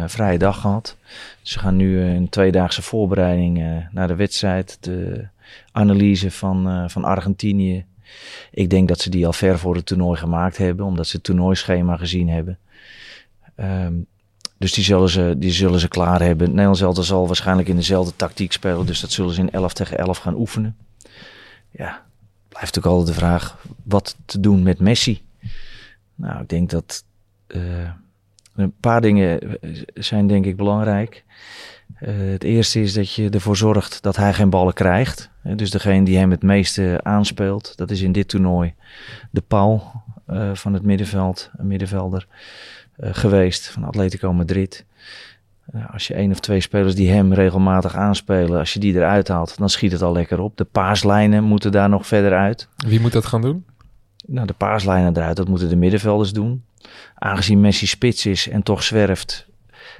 vrije 0.07 0.39
dag 0.39 0.61
gehad. 0.61 0.97
Ze 1.43 1.59
gaan 1.59 1.77
nu 1.77 2.01
een 2.01 2.29
tweedaagse 2.29 2.83
voorbereiding 2.83 3.87
naar 3.91 4.09
de 4.09 4.15
wedstrijd. 4.15 4.77
De 4.81 5.29
analyse 5.73 6.31
van, 6.31 6.91
van 6.91 7.05
Argentinië. 7.05 7.85
Ik 8.51 8.71
denk 8.71 8.89
dat 8.89 9.01
ze 9.01 9.11
die 9.11 9.27
al 9.27 9.33
ver 9.33 9.59
voor 9.59 9.75
het 9.75 9.87
toernooi 9.87 10.19
gemaakt 10.19 10.57
hebben, 10.57 10.87
omdat 10.87 11.07
ze 11.07 11.17
het 11.17 11.25
toernooischema 11.25 11.97
gezien 11.97 12.29
hebben. 12.29 12.59
Ehm, 13.55 13.95
dus 14.63 14.73
die 14.73 14.85
zullen, 14.85 15.09
ze, 15.09 15.35
die 15.39 15.53
zullen 15.53 15.81
ze 15.81 15.89
klaar 15.89 16.23
hebben. 16.23 16.49
Nederlands 16.49 16.81
elftal 16.81 17.05
zal 17.05 17.27
waarschijnlijk 17.27 17.69
in 17.69 17.77
dezelfde 17.77 18.17
tactiek 18.17 18.53
spelen. 18.53 18.87
Dus 18.87 19.01
dat 19.01 19.11
zullen 19.11 19.35
ze 19.35 19.41
in 19.41 19.51
11 19.51 19.73
tegen 19.73 19.99
11 19.99 20.19
gaan 20.19 20.35
oefenen. 20.35 20.77
Ja, 21.71 22.03
blijft 22.49 22.79
ook 22.79 22.87
altijd 22.87 23.07
de 23.07 23.15
vraag 23.15 23.59
wat 23.83 24.17
te 24.25 24.41
doen 24.41 24.63
met 24.63 24.81
Messi. 24.81 25.23
Nou, 26.15 26.43
ik 26.43 26.49
denk 26.49 26.71
dat 26.71 27.05
eh, 27.47 27.61
een 28.55 28.75
paar 28.81 29.01
dingen 29.01 29.59
zijn 29.95 30.27
denk 30.27 30.45
ik 30.45 30.57
belangrijk. 30.57 31.25
Eh, 31.95 32.15
het 32.17 32.45
eerste 32.45 32.81
is 32.81 32.93
dat 32.93 33.13
je 33.13 33.31
ervoor 33.31 33.57
zorgt 33.57 34.03
dat 34.03 34.17
hij 34.17 34.35
geen 34.35 34.51
ballen 34.51 34.75
krijgt. 34.75 35.31
Dus 35.43 35.71
degene 35.71 36.05
die 36.05 36.19
hem 36.19 36.31
het 36.31 36.43
meeste 36.43 37.01
aanspeelt, 37.03 37.77
dat 37.77 37.91
is 37.91 38.01
in 38.01 38.13
dit 38.13 38.29
toernooi 38.29 38.75
de 39.31 39.41
Paul 39.41 39.93
eh, 40.27 40.55
van 40.55 40.73
het 40.73 40.83
middenveld, 40.83 41.51
een 41.57 41.67
middenvelder 41.67 42.27
geweest 43.01 43.69
van 43.69 43.85
Atletico 43.85 44.33
Madrid. 44.33 44.85
Eh, 45.73 45.93
als 45.93 46.07
je 46.07 46.15
één 46.15 46.31
of 46.31 46.41
twee 46.41 46.61
spelers 46.61 46.95
die 46.95 47.11
hem 47.11 47.33
regelmatig 47.33 47.95
aanspelen, 47.95 48.59
als 48.59 48.73
je 48.73 48.79
die 48.79 48.95
eruit 48.95 49.29
haalt, 49.29 49.59
dan 49.59 49.71
schiet 49.71 49.93
het 49.93 50.03
al 50.03 50.13
lekker 50.13 50.41
op. 50.41 50.57
De 50.57 50.65
paaslijnen 50.65 51.45
moeten 51.45 51.73
daar 51.73 51.89
nog 51.89 52.07
verder 52.07 52.33
uit. 52.33 52.69
Wie 52.77 53.01
moet 53.01 53.13
dat 53.13 53.27
gaan 53.27 53.41
doen? 53.41 53.65
Nou, 54.27 54.47
de 54.47 54.53
paaslijnen 54.53 55.17
eruit, 55.17 55.37
dat 55.37 55.49
moeten 55.49 55.69
de 55.69 55.77
middenvelders 55.77 56.33
doen. 56.33 56.65
Aangezien 57.15 57.61
Messi 57.61 57.87
spits 57.87 58.27
is 58.27 58.49
en 58.49 58.63
toch 58.63 58.83
zwerft, 58.83 59.47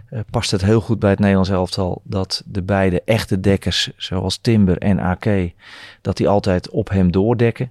eh, 0.09 0.21
past 0.31 0.51
het 0.51 0.65
heel 0.65 0.81
goed 0.81 0.99
bij 0.99 1.11
het 1.11 1.19
Nederlands 1.19 1.51
elftal 1.51 2.01
dat 2.05 2.43
de 2.47 2.63
beide 2.63 3.03
echte 3.05 3.41
dekkers, 3.41 3.91
zoals 3.97 4.39
Timber 4.39 4.79
en 4.79 4.99
AK, 4.99 5.27
dat 6.01 6.17
die 6.17 6.29
altijd 6.29 6.71
op 6.71 6.89
hem 6.89 7.13
doordekken. 7.13 7.71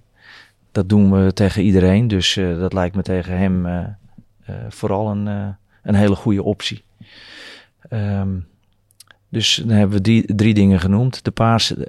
Dat 0.72 0.90
doen 0.90 1.12
we 1.12 1.34
tegen 1.34 1.64
iedereen, 1.64 2.08
dus 2.08 2.38
eh, 2.38 2.60
dat 2.60 2.74
lijkt 2.74 2.96
me 2.96 3.02
tegen 3.02 3.38
hem 3.38 3.66
eh, 3.66 3.78
eh, 3.78 3.86
vooral 4.70 5.10
een, 5.10 5.28
eh, 5.28 5.48
een 5.84 5.96
hele 5.96 6.16
goede 6.16 6.44
optie. 6.44 6.84
Ehm, 7.90 8.40
dus 9.30 9.56
dan 9.66 9.78
hebben 9.78 9.98
we 9.98 10.02
die 10.04 10.36
drie 10.36 10.54
dingen 10.54 10.80
genoemd. 10.80 11.24
De 11.24 11.32
paas, 11.32 11.76
eh, 11.76 11.84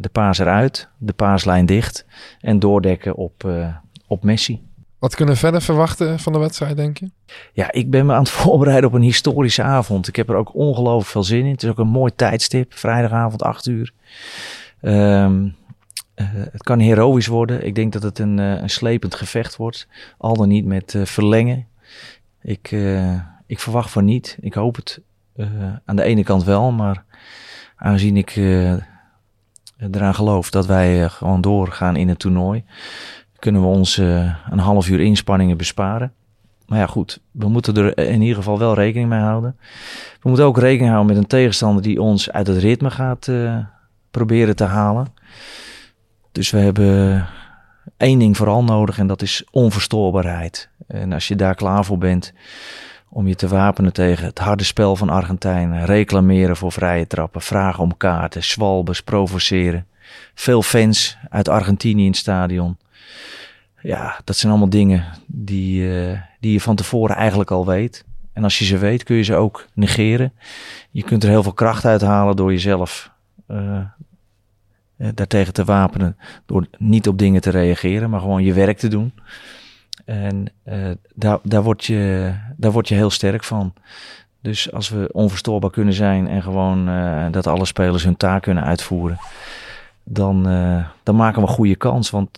de 0.00 0.08
paas 0.12 0.38
eruit, 0.38 0.88
de 0.98 1.12
paaslijn 1.12 1.66
dicht 1.66 2.06
en 2.40 2.58
doordekken 2.58 3.14
op, 3.14 3.44
eh, 3.44 3.74
op 4.06 4.24
Messi. 4.24 4.62
Wat 4.98 5.14
kunnen 5.14 5.34
we 5.34 5.40
verder 5.40 5.62
verwachten 5.62 6.18
van 6.18 6.32
de 6.32 6.38
wedstrijd, 6.38 6.76
denk 6.76 6.98
je? 6.98 7.10
Ja, 7.52 7.72
ik 7.72 7.90
ben 7.90 8.06
me 8.06 8.12
aan 8.12 8.22
het 8.22 8.30
voorbereiden 8.42 8.88
op 8.88 8.94
een 8.94 9.02
historische 9.02 9.62
avond. 9.62 10.08
Ik 10.08 10.16
heb 10.16 10.28
er 10.28 10.36
ook 10.36 10.54
ongelooflijk 10.54 11.10
veel 11.10 11.24
zin 11.24 11.44
in. 11.44 11.52
Het 11.52 11.62
is 11.62 11.70
ook 11.70 11.78
een 11.78 11.88
mooi 11.88 12.12
tijdstip, 12.16 12.74
vrijdagavond 12.74 13.42
8 13.42 13.66
uur. 13.66 13.92
Ehm, 14.80 15.46
eh, 16.14 16.26
het 16.32 16.62
kan 16.62 16.78
heroïs 16.78 17.26
worden. 17.26 17.66
Ik 17.66 17.74
denk 17.74 17.92
dat 17.92 18.02
het 18.02 18.18
een, 18.18 18.38
eh, 18.38 18.60
een 18.62 18.70
slepend 18.70 19.14
gevecht 19.14 19.56
wordt. 19.56 19.88
Al 20.18 20.36
dan 20.36 20.48
niet 20.48 20.64
met 20.64 20.94
eh, 20.94 21.04
verlengen. 21.04 21.66
Ik, 22.44 22.72
eh, 22.72 23.14
ik 23.46 23.60
verwacht 23.60 23.90
van 23.90 24.04
niet. 24.04 24.38
Ik 24.40 24.54
hoop 24.54 24.76
het 24.76 25.00
eh, 25.36 25.46
aan 25.84 25.96
de 25.96 26.02
ene 26.02 26.22
kant 26.22 26.44
wel. 26.44 26.72
Maar 26.72 27.04
aangezien 27.76 28.16
ik 28.16 28.30
eh, 28.36 28.72
eraan 29.76 30.14
geloof 30.14 30.50
dat 30.50 30.66
wij 30.66 31.08
gewoon 31.08 31.40
doorgaan 31.40 31.96
in 31.96 32.08
het 32.08 32.18
toernooi... 32.18 32.64
kunnen 33.38 33.60
we 33.60 33.66
ons 33.66 33.96
een 33.96 34.58
half 34.58 34.88
uur 34.88 35.00
inspanningen 35.00 35.56
besparen. 35.56 36.12
Maar 36.66 36.78
ja, 36.78 36.86
goed, 36.86 37.20
we 37.30 37.48
moeten 37.48 37.76
er 37.76 37.98
in 37.98 38.20
ieder 38.20 38.36
geval 38.36 38.58
wel 38.58 38.74
rekening 38.74 39.08
mee 39.08 39.20
houden. 39.20 39.56
We 40.20 40.28
moeten 40.28 40.46
ook 40.46 40.58
rekening 40.58 40.90
houden 40.90 41.14
met 41.14 41.22
een 41.22 41.28
tegenstander 41.28 41.82
die 41.82 42.02
ons 42.02 42.30
uit 42.30 42.46
het 42.46 42.56
ritme 42.56 42.90
gaat 42.90 43.30
proberen 44.10 44.56
te 44.56 44.64
halen. 44.64 45.06
Dus 46.32 46.50
we 46.50 46.58
hebben 46.58 47.26
één 47.96 48.18
ding 48.18 48.36
vooral 48.36 48.64
nodig 48.64 48.98
en 48.98 49.06
dat 49.06 49.22
is 49.22 49.44
onverstoorbaarheid. 49.50 50.70
En 50.86 51.12
als 51.12 51.28
je 51.28 51.36
daar 51.36 51.54
klaar 51.54 51.84
voor 51.84 51.98
bent 51.98 52.32
om 53.08 53.26
je 53.26 53.34
te 53.34 53.48
wapenen 53.48 53.92
tegen 53.92 54.24
het 54.24 54.38
harde 54.38 54.64
spel 54.64 54.96
van 54.96 55.08
Argentijnen, 55.08 55.84
reclameren 55.84 56.56
voor 56.56 56.72
vrije 56.72 57.06
trappen, 57.06 57.40
vragen 57.40 57.82
om 57.82 57.96
kaarten, 57.96 58.44
zwalbes, 58.44 59.02
provoceren. 59.02 59.86
Veel 60.34 60.62
fans 60.62 61.16
uit 61.28 61.48
Argentinië 61.48 62.04
in 62.04 62.10
het 62.10 62.16
stadion. 62.16 62.76
Ja, 63.80 64.20
dat 64.24 64.36
zijn 64.36 64.52
allemaal 64.52 64.70
dingen 64.70 65.04
die, 65.26 65.98
eh, 65.98 66.20
die 66.40 66.52
je 66.52 66.60
van 66.60 66.76
tevoren 66.76 67.16
eigenlijk 67.16 67.50
al 67.50 67.66
weet. 67.66 68.04
En 68.32 68.44
als 68.44 68.58
je 68.58 68.64
ze 68.64 68.78
weet, 68.78 69.02
kun 69.02 69.16
je 69.16 69.22
ze 69.22 69.34
ook 69.34 69.66
negeren. 69.74 70.32
Je 70.90 71.02
kunt 71.02 71.22
er 71.22 71.28
heel 71.28 71.42
veel 71.42 71.52
kracht 71.52 71.84
uit 71.84 72.00
halen 72.00 72.36
door 72.36 72.52
jezelf 72.52 73.10
eh, 73.46 73.76
eh, 74.96 75.08
daartegen 75.14 75.52
te 75.52 75.64
wapenen. 75.64 76.16
Door 76.46 76.66
niet 76.78 77.08
op 77.08 77.18
dingen 77.18 77.40
te 77.40 77.50
reageren, 77.50 78.10
maar 78.10 78.20
gewoon 78.20 78.44
je 78.44 78.52
werk 78.52 78.78
te 78.78 78.88
doen. 78.88 79.12
En 80.04 80.46
eh, 80.62 80.90
daar, 81.14 81.38
daar, 81.42 81.62
word 81.62 81.84
je, 81.84 82.32
daar 82.56 82.72
word 82.72 82.88
je 82.88 82.94
heel 82.94 83.10
sterk 83.10 83.44
van. 83.44 83.72
Dus 84.40 84.72
als 84.72 84.88
we 84.88 85.08
onverstoorbaar 85.12 85.70
kunnen 85.70 85.94
zijn 85.94 86.28
en 86.28 86.42
gewoon 86.42 86.88
eh, 86.88 87.26
dat 87.30 87.46
alle 87.46 87.64
spelers 87.64 88.04
hun 88.04 88.16
taak 88.16 88.42
kunnen 88.42 88.64
uitvoeren, 88.64 89.18
dan, 90.04 90.48
eh, 90.48 90.86
dan 91.02 91.16
maken 91.16 91.42
we 91.42 91.48
een 91.48 91.54
goede 91.54 91.76
kans. 91.76 92.10
Want 92.10 92.28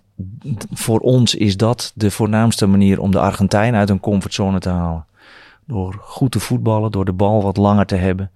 voor 0.72 0.98
ons 1.00 1.34
is 1.34 1.56
dat 1.56 1.92
de 1.94 2.10
voornaamste 2.10 2.66
manier 2.66 3.00
om 3.00 3.10
de 3.10 3.20
Argentijn 3.20 3.74
uit 3.74 3.90
een 3.90 4.00
comfortzone 4.00 4.58
te 4.58 4.68
halen. 4.68 5.04
Door 5.64 5.98
goed 6.00 6.32
te 6.32 6.40
voetballen, 6.40 6.90
door 6.90 7.04
de 7.04 7.12
bal 7.12 7.42
wat 7.42 7.56
langer 7.56 7.86
te 7.86 7.96
hebben. 7.96 8.30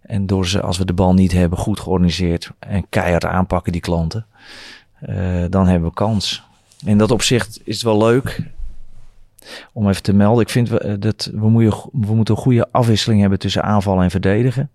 En 0.00 0.26
door 0.26 0.46
ze, 0.46 0.62
als 0.62 0.78
we 0.78 0.84
de 0.84 0.92
bal 0.92 1.14
niet 1.14 1.32
hebben, 1.32 1.58
goed 1.58 1.80
georganiseerd 1.80 2.50
en 2.58 2.86
keihard 2.88 3.24
aanpakken 3.24 3.72
die 3.72 3.80
klanten. 3.80 4.26
dan 5.50 5.66
hebben 5.66 5.88
we 5.88 5.94
kans. 5.94 6.42
In 6.84 6.98
dat 6.98 7.10
opzicht 7.10 7.60
is 7.64 7.74
het 7.74 7.84
wel 7.84 7.98
leuk 7.98 8.54
om 9.72 9.88
even 9.88 10.02
te 10.02 10.12
melden. 10.12 10.42
Ik 10.42 10.50
vind 10.50 10.70
eh, 10.70 10.94
dat 10.98 11.30
we, 11.34 11.40
we 11.92 12.14
moeten 12.14 12.34
een 12.34 12.40
goede 12.40 12.68
afwisseling 12.70 13.20
hebben 13.20 13.38
tussen 13.38 13.62
aanvallen 13.62 14.04
en 14.04 14.10
verdedigen. 14.10 14.70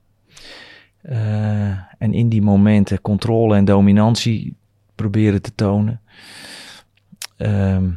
Eh, 1.01 1.69
en 1.97 2.13
in 2.13 2.29
die 2.29 2.41
momenten 2.41 3.01
controle 3.01 3.55
en 3.55 3.65
dominantie 3.65 4.55
proberen 4.95 5.41
te 5.41 5.55
tonen. 5.55 6.01
Ehm, 7.37 7.89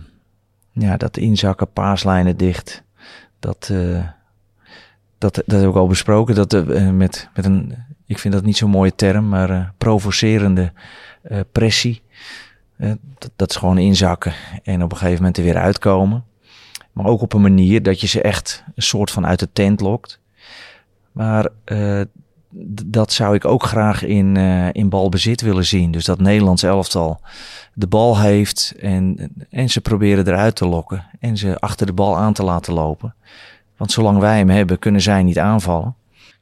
ja, 0.72 0.96
dat 0.96 1.16
inzakken, 1.16 1.72
paaslijnen 1.72 2.36
dicht. 2.36 2.82
Dat, 3.38 3.68
eh, 3.72 4.06
dat, 5.18 5.42
dat 5.46 5.60
heb 5.60 5.68
ik 5.68 5.76
al 5.76 5.86
besproken. 5.86 6.34
Dat 6.34 6.66
met, 6.92 7.28
met 7.34 7.44
een, 7.44 7.74
ik 8.06 8.18
vind 8.18 8.34
dat 8.34 8.44
niet 8.44 8.56
zo'n 8.56 8.70
mooie 8.70 8.94
term, 8.94 9.28
maar 9.28 9.72
provocerende 9.78 10.72
pressie. 11.52 12.02
Dat, 13.18 13.30
dat 13.36 13.50
is 13.50 13.56
gewoon 13.56 13.78
inzakken 13.78 14.32
en 14.62 14.82
op 14.82 14.90
een 14.90 14.96
gegeven 14.96 15.18
moment 15.18 15.36
er 15.36 15.44
weer 15.44 15.56
uitkomen. 15.56 16.24
Maar 16.94 17.06
ook 17.06 17.20
op 17.20 17.32
een 17.32 17.42
manier 17.42 17.82
dat 17.82 18.00
je 18.00 18.06
ze 18.06 18.22
echt 18.22 18.64
een 18.74 18.82
soort 18.82 19.10
van 19.10 19.26
uit 19.26 19.38
de 19.38 19.48
tent 19.52 19.80
lokt. 19.80 20.20
Maar 21.12 21.48
eh, 21.64 22.00
dat 22.84 23.12
zou 23.12 23.34
ik 23.34 23.44
ook 23.44 23.62
graag 23.62 24.02
in, 24.02 24.36
eh, 24.36 24.68
in 24.72 24.88
balbezit 24.88 25.40
willen 25.40 25.64
zien. 25.64 25.90
Dus 25.90 26.04
dat 26.04 26.20
Nederlands 26.20 26.62
elftal 26.62 27.20
de 27.74 27.86
bal 27.86 28.20
heeft 28.20 28.74
en, 28.80 29.32
en 29.50 29.70
ze 29.70 29.80
proberen 29.80 30.26
eruit 30.26 30.56
te 30.56 30.66
lokken. 30.66 31.06
En 31.20 31.36
ze 31.36 31.58
achter 31.58 31.86
de 31.86 31.92
bal 31.92 32.16
aan 32.16 32.32
te 32.32 32.44
laten 32.44 32.74
lopen. 32.74 33.14
Want 33.76 33.92
zolang 33.92 34.18
wij 34.18 34.38
hem 34.38 34.48
hebben, 34.48 34.78
kunnen 34.78 35.00
zij 35.00 35.22
niet 35.22 35.38
aanvallen. 35.38 35.94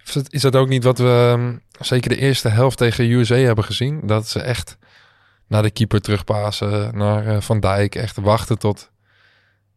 Is 0.04 0.12
dat, 0.12 0.32
is 0.32 0.40
dat 0.42 0.56
ook 0.56 0.68
niet 0.68 0.84
wat 0.84 0.98
we 0.98 1.34
ehm, 1.38 1.56
zeker 1.84 2.10
de 2.10 2.16
eerste 2.16 2.48
helft 2.48 2.78
tegen 2.78 3.10
USA 3.10 3.34
hebben 3.34 3.64
gezien? 3.64 4.00
Dat 4.06 4.28
ze 4.28 4.40
echt 4.40 4.78
naar 5.46 5.62
de 5.62 5.70
keeper 5.70 6.00
terugpassen, 6.00 6.96
naar 6.98 7.26
eh, 7.26 7.40
Van 7.40 7.60
Dijk, 7.60 7.94
echt 7.94 8.16
wachten 8.16 8.58
tot 8.58 8.90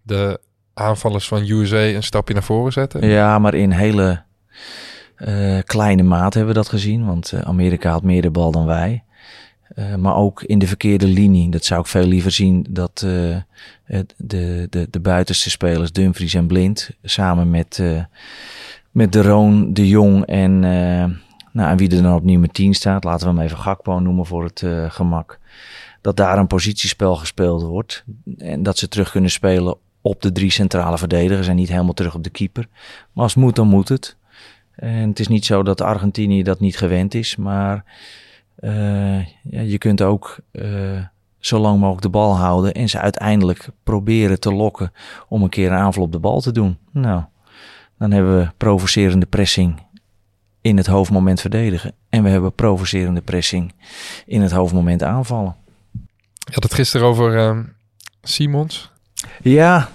de 0.02 0.40
aanvallers 0.76 1.28
van 1.28 1.50
USA 1.50 1.78
een 1.78 2.04
stapje 2.04 2.34
naar 2.34 2.44
voren 2.44 2.72
zetten. 2.72 3.08
Ja, 3.08 3.40
maar 3.40 3.54
in 3.54 3.72
hele 3.72 4.24
eh, 5.16 5.60
kleine 5.64 6.04
mate 6.04 6.38
hebben 6.38 6.56
we 6.56 6.62
dat 6.62 6.70
gezien. 6.70 7.06
Want 7.06 7.32
eh, 7.32 7.40
Amerika 7.40 7.92
had 7.92 8.04
meer 8.04 8.22
de 8.22 8.32
bal 8.32 8.52
dan 8.52 8.66
wij. 8.66 9.04
Eh, 9.76 9.96
maar 9.96 10.16
ook 10.16 10.44
in 10.44 10.60
de 10.60 10.68
verkeerde 10.68 11.08
linie. 11.08 11.50
Dat 11.50 11.66
zou 11.66 11.82
ik 11.82 11.88
veel 11.88 12.06
liever 12.06 12.32
zien 12.32 12.66
dat 12.70 12.98
de, 12.98 13.44
de, 14.18 14.88
de 14.90 15.00
buitenste 15.00 15.50
spelers, 15.50 15.92
Dumfries 15.92 16.34
en 16.34 16.48
Blind, 16.48 16.90
samen 17.04 17.50
met, 17.50 17.80
eh 17.80 18.04
met 18.92 19.14
De 19.14 19.22
Roon, 19.22 19.74
De 19.74 19.88
Jong 19.88 20.26
en, 20.26 20.60
nou, 20.60 21.70
en 21.70 21.78
wie 21.78 21.96
er 21.96 22.02
dan 22.02 22.16
op 22.16 22.24
nummer 22.24 22.50
10 22.50 22.74
staat, 22.74 23.04
laten 23.04 23.28
we 23.28 23.34
hem 23.34 23.44
even 23.44 23.58
Gakpo 23.58 24.00
noemen 24.00 24.26
voor 24.26 24.44
het 24.44 24.64
gemak. 24.88 25.40
Dat 26.02 26.18
daar 26.18 26.38
een 26.38 26.48
positiespel 26.48 27.16
gespeeld 27.16 27.62
wordt. 27.62 28.04
En 28.38 28.64
dat 28.64 28.78
ze 28.78 28.88
terug 28.88 29.12
kunnen 29.12 29.32
spelen 29.32 29.78
op 30.06 30.22
de 30.22 30.32
drie 30.32 30.52
centrale 30.52 30.98
verdedigers 30.98 31.48
en 31.48 31.56
niet 31.56 31.70
helemaal 31.70 31.94
terug 31.94 32.16
op 32.16 32.24
de 32.24 32.30
keeper. 32.30 32.68
Maar 33.12 33.24
als 33.24 33.34
het 33.34 33.44
moet, 33.44 33.56
dan 33.56 33.68
moet 33.68 33.90
het. 33.90 34.18
En 34.76 35.10
het 35.10 35.20
is 35.20 35.28
niet 35.28 35.46
zo 35.46 35.64
dat 35.64 35.82
Argentinië 35.82 36.44
dat 36.44 36.60
niet 36.60 36.78
gewend 36.78 37.14
is, 37.14 37.36
maar 37.36 37.84
eh, 38.56 39.20
ja, 39.26 39.62
je 39.62 39.78
kunt 39.78 40.02
ook 40.02 40.38
eh, 40.52 41.04
zo 41.40 41.60
lang 41.60 41.80
mogelijk 41.80 42.02
de 42.02 42.10
bal 42.10 42.38
houden 42.38 42.74
en 42.74 42.90
ze 42.90 43.00
uiteindelijk 43.00 43.68
proberen 43.84 44.40
te 44.40 44.54
lokken 44.54 44.92
om 45.28 45.44
een 45.44 45.50
keer 45.50 45.72
een 45.72 45.78
aanval 45.78 46.04
op 46.04 46.12
de 46.12 46.20
bal 46.20 46.42
te 46.42 46.52
doen. 46.52 46.78
Nou, 46.92 47.24
Dan 47.98 48.12
hebben 48.12 48.38
we 48.38 48.52
provocerende 48.58 49.26
pressing 49.26 49.82
in 50.62 50.78
het 50.78 50.88
hoofdmoment 50.88 51.42
verdedigen. 51.42 51.94
En 52.10 52.24
we 52.24 52.30
hebben 52.30 52.54
provocerende 52.54 53.22
pressing 53.22 53.74
in 54.26 54.42
het 54.42 54.52
hoofdmoment 54.52 55.04
aanvallen. 55.04 55.56
Je 56.38 56.54
had 56.54 56.64
het 56.64 56.74
gisteren 56.74 57.08
over 57.08 57.38
ehm, 57.38 57.64
Simons. 58.22 58.92
Ja. 59.42 59.90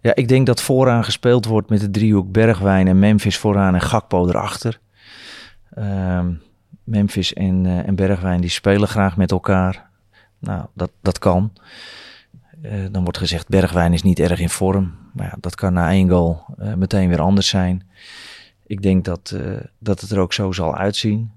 Ja, 0.00 0.14
ik 0.14 0.28
denk 0.28 0.46
dat 0.46 0.62
vooraan 0.62 1.04
gespeeld 1.04 1.44
wordt 1.44 1.68
met 1.68 1.80
de 1.80 1.90
driehoek 1.90 2.32
Bergwijn 2.32 2.88
en 2.88 2.98
Memphis 2.98 3.38
vooraan 3.38 3.74
en 3.74 3.80
Gakpo 3.80 4.28
erachter. 4.28 4.80
Ehm, 5.74 6.32
Memphis 6.84 7.32
en, 7.32 7.66
eh, 7.66 7.86
en 7.86 7.94
Bergwijn 7.94 8.40
die 8.40 8.50
spelen 8.50 8.88
graag 8.88 9.16
met 9.16 9.30
elkaar. 9.30 9.90
Nou, 10.38 10.66
dat, 10.74 10.90
dat 11.00 11.18
kan. 11.18 11.52
Eh, 12.62 12.72
dan 12.90 13.02
wordt 13.02 13.18
gezegd 13.18 13.48
Bergwijn 13.48 13.92
is 13.92 14.02
niet 14.02 14.18
erg 14.18 14.40
in 14.40 14.50
vorm. 14.50 14.94
Maar 15.12 15.26
ja, 15.26 15.36
dat 15.40 15.54
kan 15.54 15.72
na 15.72 15.90
één 15.90 16.08
goal 16.08 16.44
eh, 16.58 16.74
meteen 16.74 17.08
weer 17.08 17.20
anders 17.20 17.48
zijn. 17.48 17.88
Ik 18.66 18.82
denk 18.82 19.04
dat, 19.04 19.36
dat 19.78 20.00
het 20.00 20.10
er 20.10 20.18
ook 20.18 20.32
zo 20.32 20.52
zal 20.52 20.76
uitzien. 20.76 21.32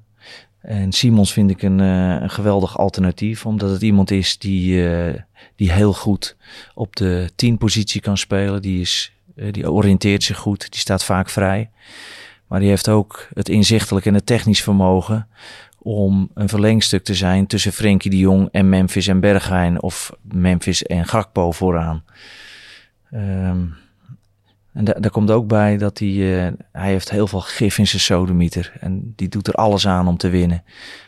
En 0.64 0.92
Simons 0.92 1.34
vind 1.34 1.50
ik 1.50 1.62
een, 1.62 1.80
eh, 1.80 2.22
een 2.22 2.30
geweldig 2.30 2.78
alternatief, 2.78 3.46
omdat 3.46 3.70
het 3.70 3.82
iemand 3.82 4.12
is 4.12 4.38
die, 4.38 4.90
eh, 4.90 5.22
die 5.56 5.72
heel 5.72 5.94
goed 5.94 6.36
op 6.74 6.96
de 6.96 7.32
10 7.36 7.58
positie 7.58 8.02
kan 8.02 8.18
spelen. 8.18 8.62
Die, 8.62 8.82
is, 8.82 9.14
eh, 9.36 9.52
die 9.52 9.72
oriënteert 9.72 10.24
zich 10.24 10.38
goed, 10.38 10.72
die 10.72 10.80
staat 10.80 11.04
vaak 11.04 11.30
vrij. 11.30 11.70
Maar 12.48 12.60
die 12.60 12.70
heeft 12.70 12.90
ook 12.90 13.28
het 13.34 13.50
inzichtelijk 13.50 14.06
en 14.06 14.14
het 14.14 14.26
technisch 14.26 14.64
vermogen 14.64 15.28
om 15.80 16.30
een 16.34 16.50
verlengstuk 16.50 17.04
te 17.04 17.16
zijn 17.16 17.48
tussen 17.48 17.72
Frenkie 17.72 18.12
de 18.12 18.18
Jong 18.18 18.50
en 18.52 18.70
Memphis 18.70 19.08
en 19.08 19.20
Bergwijn 19.20 19.82
of 19.82 20.12
Memphis 20.22 20.84
en 20.84 21.06
Gakpo 21.06 21.52
vooraan. 21.52 22.04
Ehm, 23.12 23.62
en 24.74 24.84
da- 24.84 24.94
daar 25.00 25.12
komt 25.12 25.32
ook 25.32 25.48
bij 25.48 25.78
dat 25.78 26.00
hij, 26.00 26.46
eh, 26.48 26.54
hij 26.72 26.90
heeft 26.90 27.10
heel 27.10 27.28
veel 27.28 27.42
gif 27.42 27.78
in 27.78 27.88
zijn 27.88 28.02
sodemieter. 28.02 28.74
En 28.80 29.14
die 29.16 29.30
doet 29.30 29.48
er 29.48 29.54
alles 29.54 29.88
aan 29.88 30.08
om 30.08 30.18
te 30.18 30.30
winnen. 30.30 30.64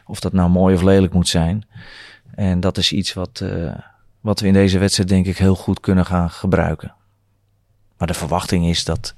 Of 0.05 0.19
dat 0.19 0.33
nou 0.33 0.49
mooi 0.49 0.75
of 0.75 0.81
lelijk 0.81 1.13
moet 1.13 1.27
zijn. 1.27 1.65
En 2.35 2.59
dat 2.59 2.77
is 2.77 2.91
iets 2.91 3.13
wat, 3.13 3.39
eh, 3.43 3.73
wat 4.21 4.39
we 4.39 4.47
in 4.47 4.53
deze 4.53 4.79
wedstrijd 4.79 5.09
denk 5.09 5.25
ik 5.25 5.37
heel 5.37 5.55
goed 5.55 5.79
kunnen 5.79 6.05
gaan 6.05 6.29
gebruiken. 6.29 6.93
Maar 7.97 8.07
de 8.07 8.13
verwachting 8.13 8.65
is 8.65 8.83
dat, 8.83 9.13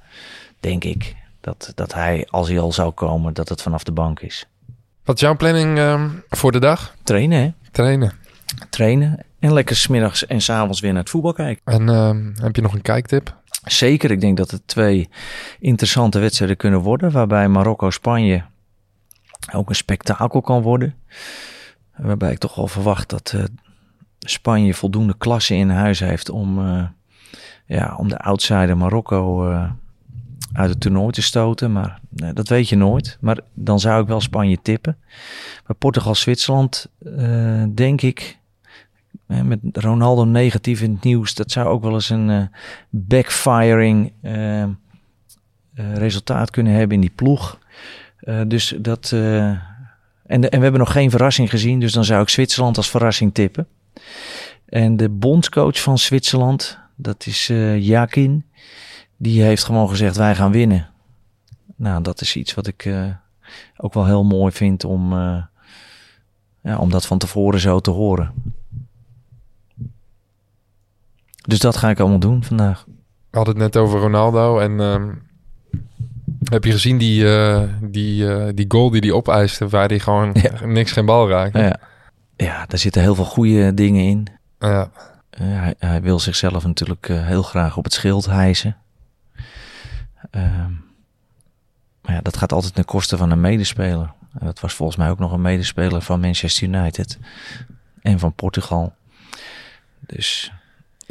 denk 0.60 0.84
ik, 0.84 1.16
dat, 1.40 1.72
dat 1.74 1.94
hij, 1.94 2.26
als 2.30 2.48
hij 2.48 2.58
al 2.60 2.72
zou 2.72 2.90
komen, 2.90 3.34
dat 3.34 3.48
het 3.48 3.62
vanaf 3.62 3.82
de 3.84 3.92
bank 3.92 4.20
is. 4.20 4.46
Wat 5.04 5.16
is 5.16 5.22
jouw 5.22 5.36
planning 5.36 5.78
ehm, 5.78 6.08
voor 6.28 6.52
de 6.52 6.60
dag? 6.60 6.94
Trainen, 7.02 7.40
hè? 7.40 7.52
Trainen. 7.70 8.12
Trainen. 8.70 9.18
En 9.38 9.52
lekker 9.52 9.76
smiddags 9.76 10.26
en 10.26 10.40
s'avonds 10.40 10.80
weer 10.80 10.92
naar 10.92 11.00
het 11.00 11.10
voetbal 11.10 11.32
kijken. 11.32 11.62
En 11.64 11.88
ehm, 11.88 12.32
heb 12.42 12.56
je 12.56 12.62
nog 12.62 12.72
een 12.74 12.82
kijktip? 12.82 13.36
Zeker, 13.64 14.10
ik 14.10 14.20
denk 14.20 14.36
dat 14.36 14.50
het 14.50 14.62
twee 14.66 15.08
interessante 15.60 16.18
wedstrijden 16.18 16.56
kunnen 16.56 16.80
worden. 16.80 17.10
Waarbij 17.10 17.48
Marokko-Spanje 17.48 18.44
ook 19.52 19.68
een 19.68 19.74
spektakel 19.74 20.40
kan 20.40 20.62
worden. 20.62 20.94
Waarbij 21.96 22.32
ik 22.32 22.38
toch 22.38 22.54
wel 22.54 22.66
verwacht 22.66 23.08
dat 23.08 23.32
eh, 23.34 23.44
Spanje 24.18 24.74
voldoende 24.74 25.14
klasse 25.18 25.54
in 25.54 25.70
huis 25.70 26.00
heeft 26.00 26.30
om, 26.30 26.58
eh, 26.58 26.84
ja, 27.66 27.94
om 27.96 28.08
de 28.08 28.18
outsider 28.18 28.76
Marokko 28.76 29.50
eh, 29.50 29.70
uit 30.52 30.70
het 30.70 30.80
toernooi 30.80 31.12
te 31.12 31.22
stoten. 31.22 31.72
Maar 31.72 32.00
dat 32.10 32.48
weet 32.48 32.68
je 32.68 32.76
nooit. 32.76 33.18
Maar 33.20 33.38
dan 33.54 33.80
zou 33.80 34.02
ik 34.02 34.08
wel 34.08 34.20
Spanje 34.20 34.58
tippen. 34.62 34.96
Bij 35.66 35.76
Portugal-Zwitserland 35.78 36.90
denk 37.74 38.02
ik 38.02 38.37
met 39.28 39.58
Ronaldo 39.72 40.24
negatief 40.24 40.80
in 40.82 40.92
het 40.92 41.04
nieuws, 41.04 41.34
dat 41.34 41.50
zou 41.50 41.68
ook 41.68 41.82
wel 41.82 41.94
eens 41.94 42.10
een 42.10 42.30
eh, 42.30 42.42
backfiring 42.90 44.12
eh, 44.20 44.62
eh, 44.62 44.68
resultaat 45.74 46.50
kunnen 46.50 46.72
hebben 46.72 46.94
in 46.94 47.00
die 47.00 47.12
ploeg. 47.14 47.58
Dus 48.46 48.74
dat. 48.78 49.12
en, 49.12 49.60
en 50.26 50.50
we 50.50 50.62
hebben 50.62 50.78
nog 50.78 50.92
geen 50.92 51.10
verrassing 51.10 51.50
gezien, 51.50 51.80
dus 51.80 51.92
dan 51.92 52.04
zou 52.04 52.22
ik 52.22 52.28
Zwitserland 52.28 52.76
als 52.76 52.90
verrassing 52.90 53.34
tippen. 53.34 53.66
En 54.64 54.96
de 54.96 55.08
bondscoach 55.08 55.80
van 55.80 55.98
Zwitserland, 55.98 56.78
dat 56.96 57.26
is 57.26 57.46
Jakin, 57.76 58.44
die 59.16 59.42
heeft 59.42 59.64
gewoon 59.64 59.88
gezegd: 59.88 60.16
wij 60.16 60.34
gaan 60.34 60.52
winnen. 60.52 60.88
Nou, 61.76 62.02
dat 62.02 62.20
is 62.20 62.36
iets 62.36 62.54
wat 62.54 62.66
ik 62.66 62.94
ook 63.76 63.94
wel 63.94 64.06
heel 64.06 64.24
mooi 64.24 64.52
vind 64.52 64.84
om, 64.84 65.12
ja, 66.62 66.78
om 66.78 66.90
dat 66.90 67.06
van 67.06 67.18
tevoren 67.18 67.60
zo 67.60 67.80
te 67.80 67.90
horen. 67.90 68.32
Dus 71.48 71.58
dat 71.58 71.76
ga 71.76 71.90
ik 71.90 72.00
allemaal 72.00 72.18
doen 72.18 72.44
vandaag. 72.44 72.84
We 73.30 73.36
hadden 73.36 73.54
het 73.54 73.62
net 73.62 73.82
over 73.82 74.00
Ronaldo. 74.00 74.58
En 74.58 74.80
ehm, 74.80 75.10
heb 76.44 76.64
je 76.64 76.72
gezien 76.72 76.98
die, 76.98 77.36
eh, 77.36 77.62
die, 77.80 78.32
eh, 78.34 78.48
die 78.54 78.64
goal 78.68 78.90
die 78.90 79.00
hij 79.00 79.12
opeiste... 79.12 79.68
waar 79.68 79.88
hij 79.88 79.98
gewoon 79.98 80.30
Ja. 80.42 80.66
niks 80.66 80.92
geen 80.92 81.06
bal 81.06 81.28
raakt? 81.28 81.56
Ja, 81.56 81.80
ja 82.36 82.66
daar 82.66 82.78
zitten 82.78 83.02
heel 83.02 83.14
veel 83.14 83.24
goede 83.24 83.74
dingen 83.74 84.04
in. 84.04 84.26
Ja. 84.58 84.90
Eh, 85.30 85.40
hij, 85.46 85.74
hij 85.78 86.02
wil 86.02 86.18
zichzelf 86.20 86.66
natuurlijk 86.66 87.06
heel 87.08 87.42
graag 87.42 87.76
op 87.76 87.84
het 87.84 87.92
schild 87.92 88.26
hijsen. 88.26 88.76
Ehm, 90.30 90.72
maar 92.02 92.14
ja, 92.14 92.20
dat 92.20 92.36
gaat 92.36 92.52
altijd 92.52 92.74
ten 92.74 92.84
koste 92.84 93.16
van 93.16 93.30
een 93.30 93.40
medespeler. 93.40 94.12
En 94.38 94.46
dat 94.46 94.60
was 94.60 94.74
volgens 94.74 94.98
mij 94.98 95.10
ook 95.10 95.18
nog 95.18 95.32
een 95.32 95.40
medespeler 95.40 96.02
van 96.02 96.20
Manchester 96.20 96.68
United 96.68 97.18
en 98.02 98.18
van 98.18 98.32
Portugal. 98.32 98.92
Dus 100.00 100.52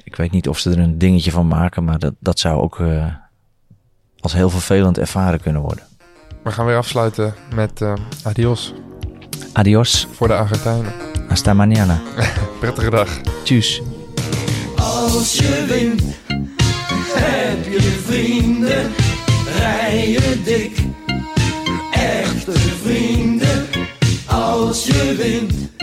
ik 0.04 0.16
weet 0.16 0.32
niet 0.32 0.48
of 0.48 0.60
ze 0.60 0.72
er 0.72 0.80
een 0.80 0.98
dingetje 0.98 1.32
van 1.32 1.48
maken, 1.48 1.84
maar 1.84 2.00
dat, 2.00 2.14
dat 2.20 2.40
zou 2.40 2.62
ook 2.62 2.80
eh, 2.80 3.06
als 4.20 4.34
heel 4.34 4.50
vervelend 4.50 4.98
ervaren 4.98 5.42
kunnen 5.42 5.62
worden. 5.62 5.84
We 6.44 6.52
gaan 6.52 6.66
weer 6.66 6.78
afsluiten 6.78 7.34
met 7.56 7.82
eh, 7.82 7.94
adios 8.24 8.74
Adios, 9.54 10.08
voor 10.12 10.28
de 10.28 10.34
Argentijnen. 10.34 10.94
hasta 11.28 11.54
mañana. 11.54 12.02
Prettige 12.60 12.90
dag. 12.90 13.10
Tjus. 13.44 13.82
Als 14.76 15.38
je 15.38 15.66
wint, 15.68 16.02
heb 17.14 17.66
je 17.66 17.82
vrienden, 18.06 18.92
rijden 19.58 20.44
dik. 20.44 20.80
Echte 21.92 22.52
vrienden, 22.60 23.66
als 24.26 24.86
je 24.86 25.16
wint. 25.18 25.77